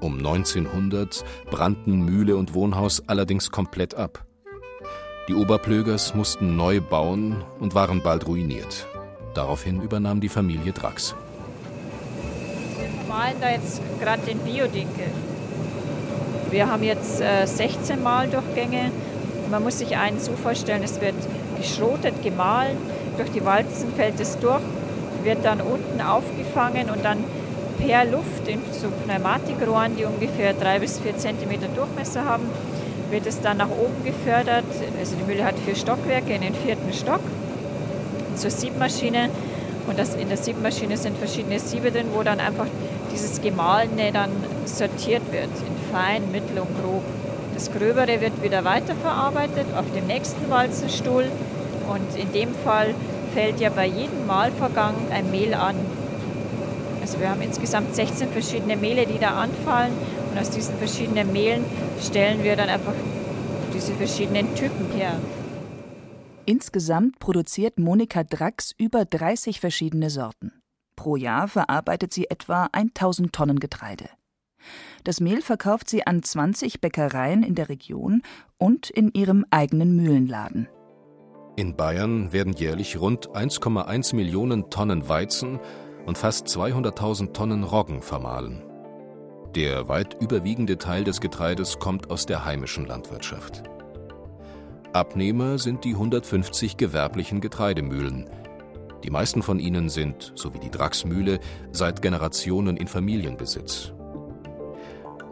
Um 0.00 0.18
1900 0.18 1.24
brannten 1.50 2.00
Mühle 2.00 2.36
und 2.36 2.54
Wohnhaus 2.54 3.08
allerdings 3.08 3.50
komplett 3.50 3.94
ab. 3.94 4.24
Die 5.28 5.34
Oberplögers 5.34 6.14
mussten 6.14 6.56
neu 6.56 6.80
bauen 6.80 7.44
und 7.58 7.74
waren 7.74 8.02
bald 8.02 8.26
ruiniert. 8.26 8.86
Daraufhin 9.34 9.80
übernahm 9.80 10.20
die 10.20 10.28
Familie 10.28 10.72
Drax 10.72 11.14
malen 13.12 13.36
da 13.40 13.50
jetzt 13.50 13.82
gerade 14.00 14.22
den 14.22 14.38
Biodinkel. 14.38 15.06
Wir 16.50 16.70
haben 16.70 16.82
jetzt 16.82 17.20
äh, 17.20 17.46
16 17.46 18.02
Maldurchgänge. 18.02 18.90
Man 19.50 19.62
muss 19.62 19.78
sich 19.78 19.96
einen 19.96 20.18
so 20.18 20.32
vorstellen, 20.32 20.82
es 20.82 20.98
wird 21.00 21.14
geschrotet, 21.58 22.22
gemahlen, 22.22 22.76
durch 23.18 23.30
die 23.30 23.44
Walzen 23.44 23.92
fällt 23.94 24.18
es 24.18 24.38
durch, 24.38 24.62
wird 25.24 25.44
dann 25.44 25.60
unten 25.60 26.00
aufgefangen 26.00 26.88
und 26.88 27.04
dann 27.04 27.18
per 27.78 28.06
Luft 28.06 28.48
in 28.48 28.60
so 28.72 28.88
Pneumatikrohren, 29.04 29.94
die 29.96 30.04
ungefähr 30.04 30.54
drei 30.54 30.78
bis 30.78 30.98
vier 30.98 31.16
Zentimeter 31.18 31.68
Durchmesser 31.68 32.24
haben, 32.24 32.44
wird 33.10 33.26
es 33.26 33.42
dann 33.42 33.58
nach 33.58 33.68
oben 33.68 34.04
gefördert. 34.04 34.64
Also 34.98 35.16
die 35.16 35.24
Mühle 35.24 35.44
hat 35.44 35.56
vier 35.66 35.74
Stockwerke 35.74 36.32
in 36.32 36.40
den 36.40 36.54
vierten 36.54 36.92
Stock 36.94 37.20
zur 38.36 38.50
Siebmaschine. 38.50 39.28
Und 39.86 39.98
das, 39.98 40.14
in 40.14 40.28
der 40.28 40.38
Siebmaschine 40.38 40.96
sind 40.96 41.18
verschiedene 41.18 41.58
Siebe 41.58 41.90
drin, 41.90 42.06
wo 42.14 42.22
dann 42.22 42.40
einfach 42.40 42.66
dieses 43.12 43.40
Gemahlene 43.40 44.12
dann 44.12 44.30
sortiert 44.64 45.30
wird 45.32 45.44
in 45.44 45.92
fein, 45.92 46.30
mittel 46.32 46.58
und 46.58 46.82
grob. 46.82 47.02
Das 47.54 47.70
Gröbere 47.70 48.20
wird 48.20 48.42
wieder 48.42 48.64
weiterverarbeitet 48.64 49.66
auf 49.76 49.84
dem 49.94 50.06
nächsten 50.06 50.48
Walzenstuhl 50.50 51.26
und 51.88 52.18
in 52.18 52.32
dem 52.32 52.54
Fall 52.64 52.94
fällt 53.34 53.60
ja 53.60 53.70
bei 53.70 53.86
jedem 53.86 54.26
Mahlvorgang 54.26 54.94
ein 55.10 55.30
Mehl 55.30 55.54
an. 55.54 55.76
Also 57.00 57.20
wir 57.20 57.30
haben 57.30 57.42
insgesamt 57.42 57.94
16 57.94 58.30
verschiedene 58.30 58.76
Mehle, 58.76 59.06
die 59.06 59.18
da 59.18 59.30
anfallen 59.34 59.92
und 60.30 60.40
aus 60.40 60.50
diesen 60.50 60.76
verschiedenen 60.78 61.32
Mehlen 61.32 61.64
stellen 62.00 62.42
wir 62.42 62.56
dann 62.56 62.68
einfach 62.68 62.94
diese 63.74 63.92
verschiedenen 63.94 64.54
Typen 64.54 64.90
her. 64.96 65.12
Insgesamt 66.44 67.18
produziert 67.18 67.78
Monika 67.78 68.24
Drax 68.24 68.72
über 68.76 69.04
30 69.04 69.60
verschiedene 69.60 70.10
Sorten. 70.10 70.61
Pro 70.96 71.16
Jahr 71.16 71.48
verarbeitet 71.48 72.12
sie 72.12 72.30
etwa 72.30 72.68
1000 72.72 73.32
Tonnen 73.32 73.58
Getreide. 73.58 74.08
Das 75.04 75.20
Mehl 75.20 75.42
verkauft 75.42 75.90
sie 75.90 76.06
an 76.06 76.22
20 76.22 76.80
Bäckereien 76.80 77.42
in 77.42 77.54
der 77.54 77.68
Region 77.68 78.22
und 78.58 78.90
in 78.90 79.10
ihrem 79.12 79.44
eigenen 79.50 79.96
Mühlenladen. 79.96 80.68
In 81.56 81.76
Bayern 81.76 82.32
werden 82.32 82.54
jährlich 82.54 83.00
rund 83.00 83.30
1,1 83.30 84.14
Millionen 84.14 84.70
Tonnen 84.70 85.08
Weizen 85.08 85.58
und 86.06 86.16
fast 86.16 86.46
200.000 86.46 87.32
Tonnen 87.32 87.64
Roggen 87.64 88.00
vermahlen. 88.00 88.62
Der 89.54 89.88
weit 89.88 90.16
überwiegende 90.22 90.78
Teil 90.78 91.04
des 91.04 91.20
Getreides 91.20 91.78
kommt 91.78 92.10
aus 92.10 92.24
der 92.24 92.44
heimischen 92.44 92.86
Landwirtschaft. 92.86 93.64
Abnehmer 94.94 95.58
sind 95.58 95.84
die 95.84 95.92
150 95.92 96.76
gewerblichen 96.76 97.40
Getreidemühlen– 97.40 98.30
die 99.04 99.10
meisten 99.10 99.42
von 99.42 99.58
ihnen 99.58 99.88
sind, 99.88 100.32
so 100.34 100.54
wie 100.54 100.58
die 100.58 100.70
Draxmühle, 100.70 101.40
seit 101.72 102.02
Generationen 102.02 102.76
in 102.76 102.88
Familienbesitz. 102.88 103.92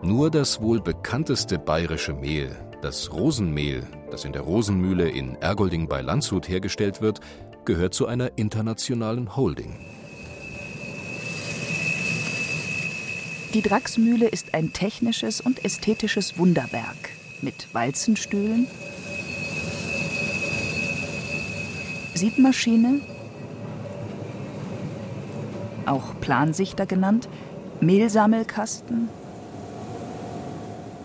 Nur 0.02 0.30
das 0.30 0.60
wohl 0.60 0.80
bekannteste 0.80 1.58
bayerische 1.58 2.14
Mehl, 2.14 2.56
das 2.82 3.12
Rosenmehl, 3.12 3.86
das 4.10 4.24
in 4.24 4.32
der 4.32 4.42
Rosenmühle 4.42 5.08
in 5.08 5.36
Ergolding 5.36 5.88
bei 5.88 6.00
Landshut 6.00 6.48
hergestellt 6.48 7.00
wird, 7.02 7.20
gehört 7.64 7.94
zu 7.94 8.06
einer 8.06 8.32
internationalen 8.36 9.36
Holding. 9.36 9.78
Die 13.52 13.62
Draxmühle 13.62 14.28
ist 14.28 14.54
ein 14.54 14.72
technisches 14.72 15.40
und 15.40 15.64
ästhetisches 15.64 16.38
Wunderwerk 16.38 17.10
mit 17.42 17.66
Walzenstühlen, 17.72 18.68
Siebmaschine, 22.14 23.00
auch 25.90 26.20
Plansichter 26.20 26.86
genannt, 26.86 27.28
Mehlsammelkasten 27.80 29.08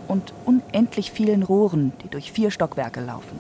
und 0.07 0.33
unendlich 0.45 1.11
vielen 1.11 1.43
Rohren, 1.43 1.93
die 2.03 2.09
durch 2.09 2.31
vier 2.31 2.51
Stockwerke 2.51 3.01
laufen. 3.01 3.39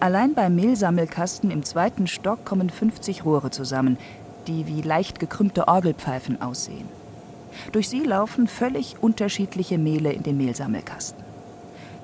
Allein 0.00 0.34
beim 0.34 0.56
Mehlsammelkasten 0.56 1.50
im 1.50 1.64
zweiten 1.64 2.06
Stock 2.06 2.44
kommen 2.44 2.68
50 2.68 3.24
Rohre 3.24 3.50
zusammen, 3.50 3.96
die 4.46 4.66
wie 4.66 4.82
leicht 4.82 5.20
gekrümmte 5.20 5.68
Orgelpfeifen 5.68 6.42
aussehen. 6.42 6.88
Durch 7.72 7.88
sie 7.88 8.02
laufen 8.02 8.48
völlig 8.48 8.96
unterschiedliche 9.00 9.78
Mehle 9.78 10.12
in 10.12 10.22
den 10.22 10.36
Mehlsammelkasten. 10.36 11.22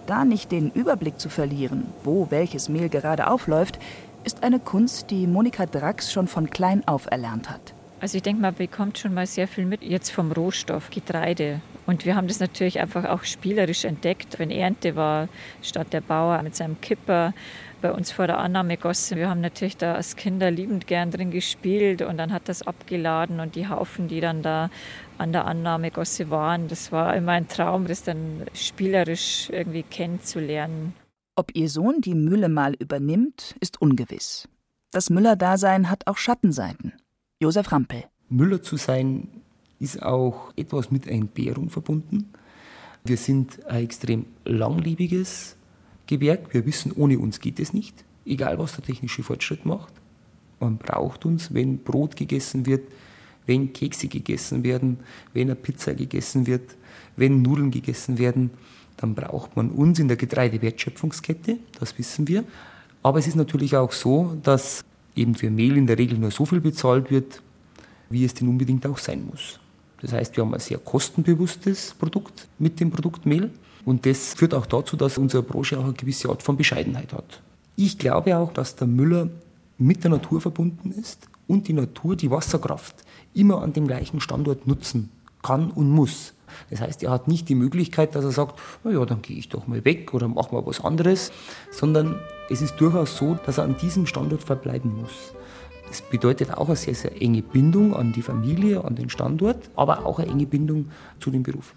Da 0.06 0.24
nicht 0.24 0.52
den 0.52 0.70
Überblick 0.70 1.20
zu 1.20 1.28
verlieren, 1.28 1.86
wo 2.04 2.28
welches 2.30 2.68
Mehl 2.68 2.88
gerade 2.88 3.28
aufläuft, 3.28 3.78
ist 4.24 4.42
eine 4.42 4.60
Kunst, 4.60 5.10
die 5.10 5.26
Monika 5.26 5.66
Drax 5.66 6.12
schon 6.12 6.28
von 6.28 6.50
klein 6.50 6.86
auf 6.86 7.06
erlernt 7.10 7.50
hat. 7.50 7.74
Also 8.00 8.16
ich 8.16 8.22
denke, 8.22 8.40
man 8.40 8.54
bekommt 8.54 8.98
schon 8.98 9.12
mal 9.12 9.26
sehr 9.26 9.46
viel 9.46 9.66
mit 9.66 9.82
jetzt 9.82 10.10
vom 10.10 10.32
Rohstoff 10.32 10.88
Getreide. 10.88 11.60
Und 11.86 12.06
wir 12.06 12.16
haben 12.16 12.28
das 12.28 12.40
natürlich 12.40 12.80
einfach 12.80 13.04
auch 13.04 13.24
spielerisch 13.24 13.84
entdeckt. 13.84 14.38
Wenn 14.38 14.50
Ernte 14.50 14.96
war, 14.96 15.28
statt 15.60 15.92
der 15.92 16.00
Bauer 16.00 16.42
mit 16.42 16.56
seinem 16.56 16.80
Kipper 16.80 17.34
bei 17.82 17.92
uns 17.92 18.10
vor 18.10 18.26
der 18.26 18.38
Annahme 18.38 18.76
gossen. 18.76 19.18
Wir 19.18 19.28
haben 19.28 19.40
natürlich 19.40 19.76
da 19.76 19.94
als 19.94 20.16
Kinder 20.16 20.50
liebend 20.50 20.86
gern 20.86 21.10
drin 21.10 21.30
gespielt 21.30 22.02
und 22.02 22.16
dann 22.16 22.32
hat 22.32 22.48
das 22.48 22.62
abgeladen 22.62 23.40
und 23.40 23.54
die 23.54 23.68
Haufen, 23.68 24.08
die 24.08 24.20
dann 24.20 24.42
da 24.42 24.70
an 25.18 25.32
der 25.32 25.46
Annahmegosse 25.46 26.30
waren, 26.30 26.68
das 26.68 26.92
war 26.92 27.14
immer 27.14 27.32
ein 27.32 27.48
Traum, 27.48 27.86
das 27.86 28.02
dann 28.02 28.46
spielerisch 28.54 29.50
irgendwie 29.50 29.82
kennenzulernen. 29.82 30.94
Ob 31.36 31.54
ihr 31.54 31.68
Sohn 31.68 32.00
die 32.00 32.14
Mühle 32.14 32.48
mal 32.48 32.74
übernimmt, 32.74 33.54
ist 33.60 33.80
ungewiss. 33.80 34.48
Das 34.92 35.10
Müller-Dasein 35.10 35.90
hat 35.90 36.06
auch 36.06 36.16
Schattenseiten. 36.16 36.94
Josef 37.42 37.72
Rampel. 37.72 38.04
Müller 38.28 38.62
zu 38.62 38.76
sein 38.76 39.26
ist 39.78 40.02
auch 40.02 40.52
etwas 40.56 40.90
mit 40.90 41.06
Entbehrung 41.06 41.70
verbunden. 41.70 42.30
Wir 43.02 43.16
sind 43.16 43.64
ein 43.64 43.82
extrem 43.84 44.26
langlebiges 44.44 45.56
Gewerk. 46.06 46.52
Wir 46.52 46.66
wissen, 46.66 46.92
ohne 46.92 47.18
uns 47.18 47.40
geht 47.40 47.58
es 47.58 47.72
nicht, 47.72 48.04
egal 48.26 48.58
was 48.58 48.74
der 48.74 48.84
technische 48.84 49.22
Fortschritt 49.22 49.64
macht. 49.64 49.94
Man 50.60 50.76
braucht 50.76 51.24
uns, 51.24 51.54
wenn 51.54 51.78
Brot 51.78 52.14
gegessen 52.14 52.66
wird, 52.66 52.82
wenn 53.46 53.72
Kekse 53.72 54.08
gegessen 54.08 54.62
werden, 54.62 54.98
wenn 55.32 55.48
eine 55.48 55.54
Pizza 55.54 55.94
gegessen 55.94 56.46
wird, 56.46 56.76
wenn 57.16 57.40
Nudeln 57.40 57.70
gegessen 57.70 58.18
werden, 58.18 58.50
dann 58.98 59.14
braucht 59.14 59.56
man 59.56 59.70
uns 59.70 59.98
in 59.98 60.08
der 60.08 60.18
Getreidewertschöpfungskette, 60.18 61.56
das 61.78 61.96
wissen 61.96 62.28
wir. 62.28 62.44
Aber 63.02 63.18
es 63.18 63.26
ist 63.26 63.36
natürlich 63.36 63.76
auch 63.76 63.92
so, 63.92 64.36
dass 64.42 64.84
eben 65.16 65.34
für 65.34 65.50
Mehl 65.50 65.76
in 65.76 65.86
der 65.86 65.98
Regel 65.98 66.18
nur 66.18 66.30
so 66.30 66.44
viel 66.46 66.60
bezahlt 66.60 67.10
wird, 67.10 67.42
wie 68.08 68.24
es 68.24 68.34
denn 68.34 68.48
unbedingt 68.48 68.86
auch 68.86 68.98
sein 68.98 69.26
muss. 69.26 69.58
Das 70.00 70.12
heißt, 70.12 70.36
wir 70.36 70.44
haben 70.44 70.54
ein 70.54 70.60
sehr 70.60 70.78
kostenbewusstes 70.78 71.94
Produkt 71.98 72.48
mit 72.58 72.80
dem 72.80 72.90
Produkt 72.90 73.26
Mehl. 73.26 73.50
Und 73.84 74.06
das 74.06 74.34
führt 74.34 74.54
auch 74.54 74.66
dazu, 74.66 74.96
dass 74.96 75.18
unsere 75.18 75.42
Branche 75.42 75.78
auch 75.78 75.84
eine 75.84 75.92
gewisse 75.92 76.28
Art 76.28 76.42
von 76.42 76.56
Bescheidenheit 76.56 77.12
hat. 77.12 77.42
Ich 77.76 77.98
glaube 77.98 78.36
auch, 78.36 78.52
dass 78.52 78.76
der 78.76 78.86
Müller 78.86 79.28
mit 79.78 80.04
der 80.04 80.10
Natur 80.10 80.40
verbunden 80.40 80.92
ist 80.92 81.28
und 81.46 81.68
die 81.68 81.72
Natur 81.72 82.16
die 82.16 82.30
Wasserkraft 82.30 82.96
immer 83.34 83.62
an 83.62 83.72
dem 83.72 83.86
gleichen 83.86 84.20
Standort 84.20 84.66
nutzen 84.66 85.10
kann 85.42 85.70
und 85.70 85.90
muss. 85.90 86.34
Das 86.68 86.80
heißt, 86.80 87.02
er 87.02 87.10
hat 87.10 87.28
nicht 87.28 87.48
die 87.48 87.54
Möglichkeit, 87.54 88.14
dass 88.14 88.24
er 88.24 88.32
sagt, 88.32 88.58
na 88.84 88.90
ja, 88.90 89.04
dann 89.06 89.22
gehe 89.22 89.36
ich 89.36 89.48
doch 89.48 89.66
mal 89.66 89.84
weg 89.84 90.12
oder 90.12 90.28
mache 90.28 90.54
mal 90.54 90.66
was 90.66 90.80
anderes, 90.80 91.32
sondern 91.70 92.16
es 92.50 92.60
ist 92.60 92.80
durchaus 92.80 93.16
so, 93.16 93.38
dass 93.46 93.58
er 93.58 93.64
an 93.64 93.76
diesem 93.76 94.06
Standort 94.06 94.42
verbleiben 94.42 94.92
muss. 95.00 95.32
Das 95.88 96.02
bedeutet 96.02 96.52
auch 96.52 96.66
eine 96.66 96.76
sehr, 96.76 96.94
sehr 96.94 97.20
enge 97.20 97.42
Bindung 97.42 97.94
an 97.94 98.12
die 98.12 98.22
Familie, 98.22 98.84
an 98.84 98.94
den 98.96 99.08
Standort, 99.08 99.70
aber 99.74 100.04
auch 100.06 100.18
eine 100.18 100.30
enge 100.30 100.46
Bindung 100.46 100.90
zu 101.18 101.30
dem 101.30 101.42
Beruf. 101.42 101.74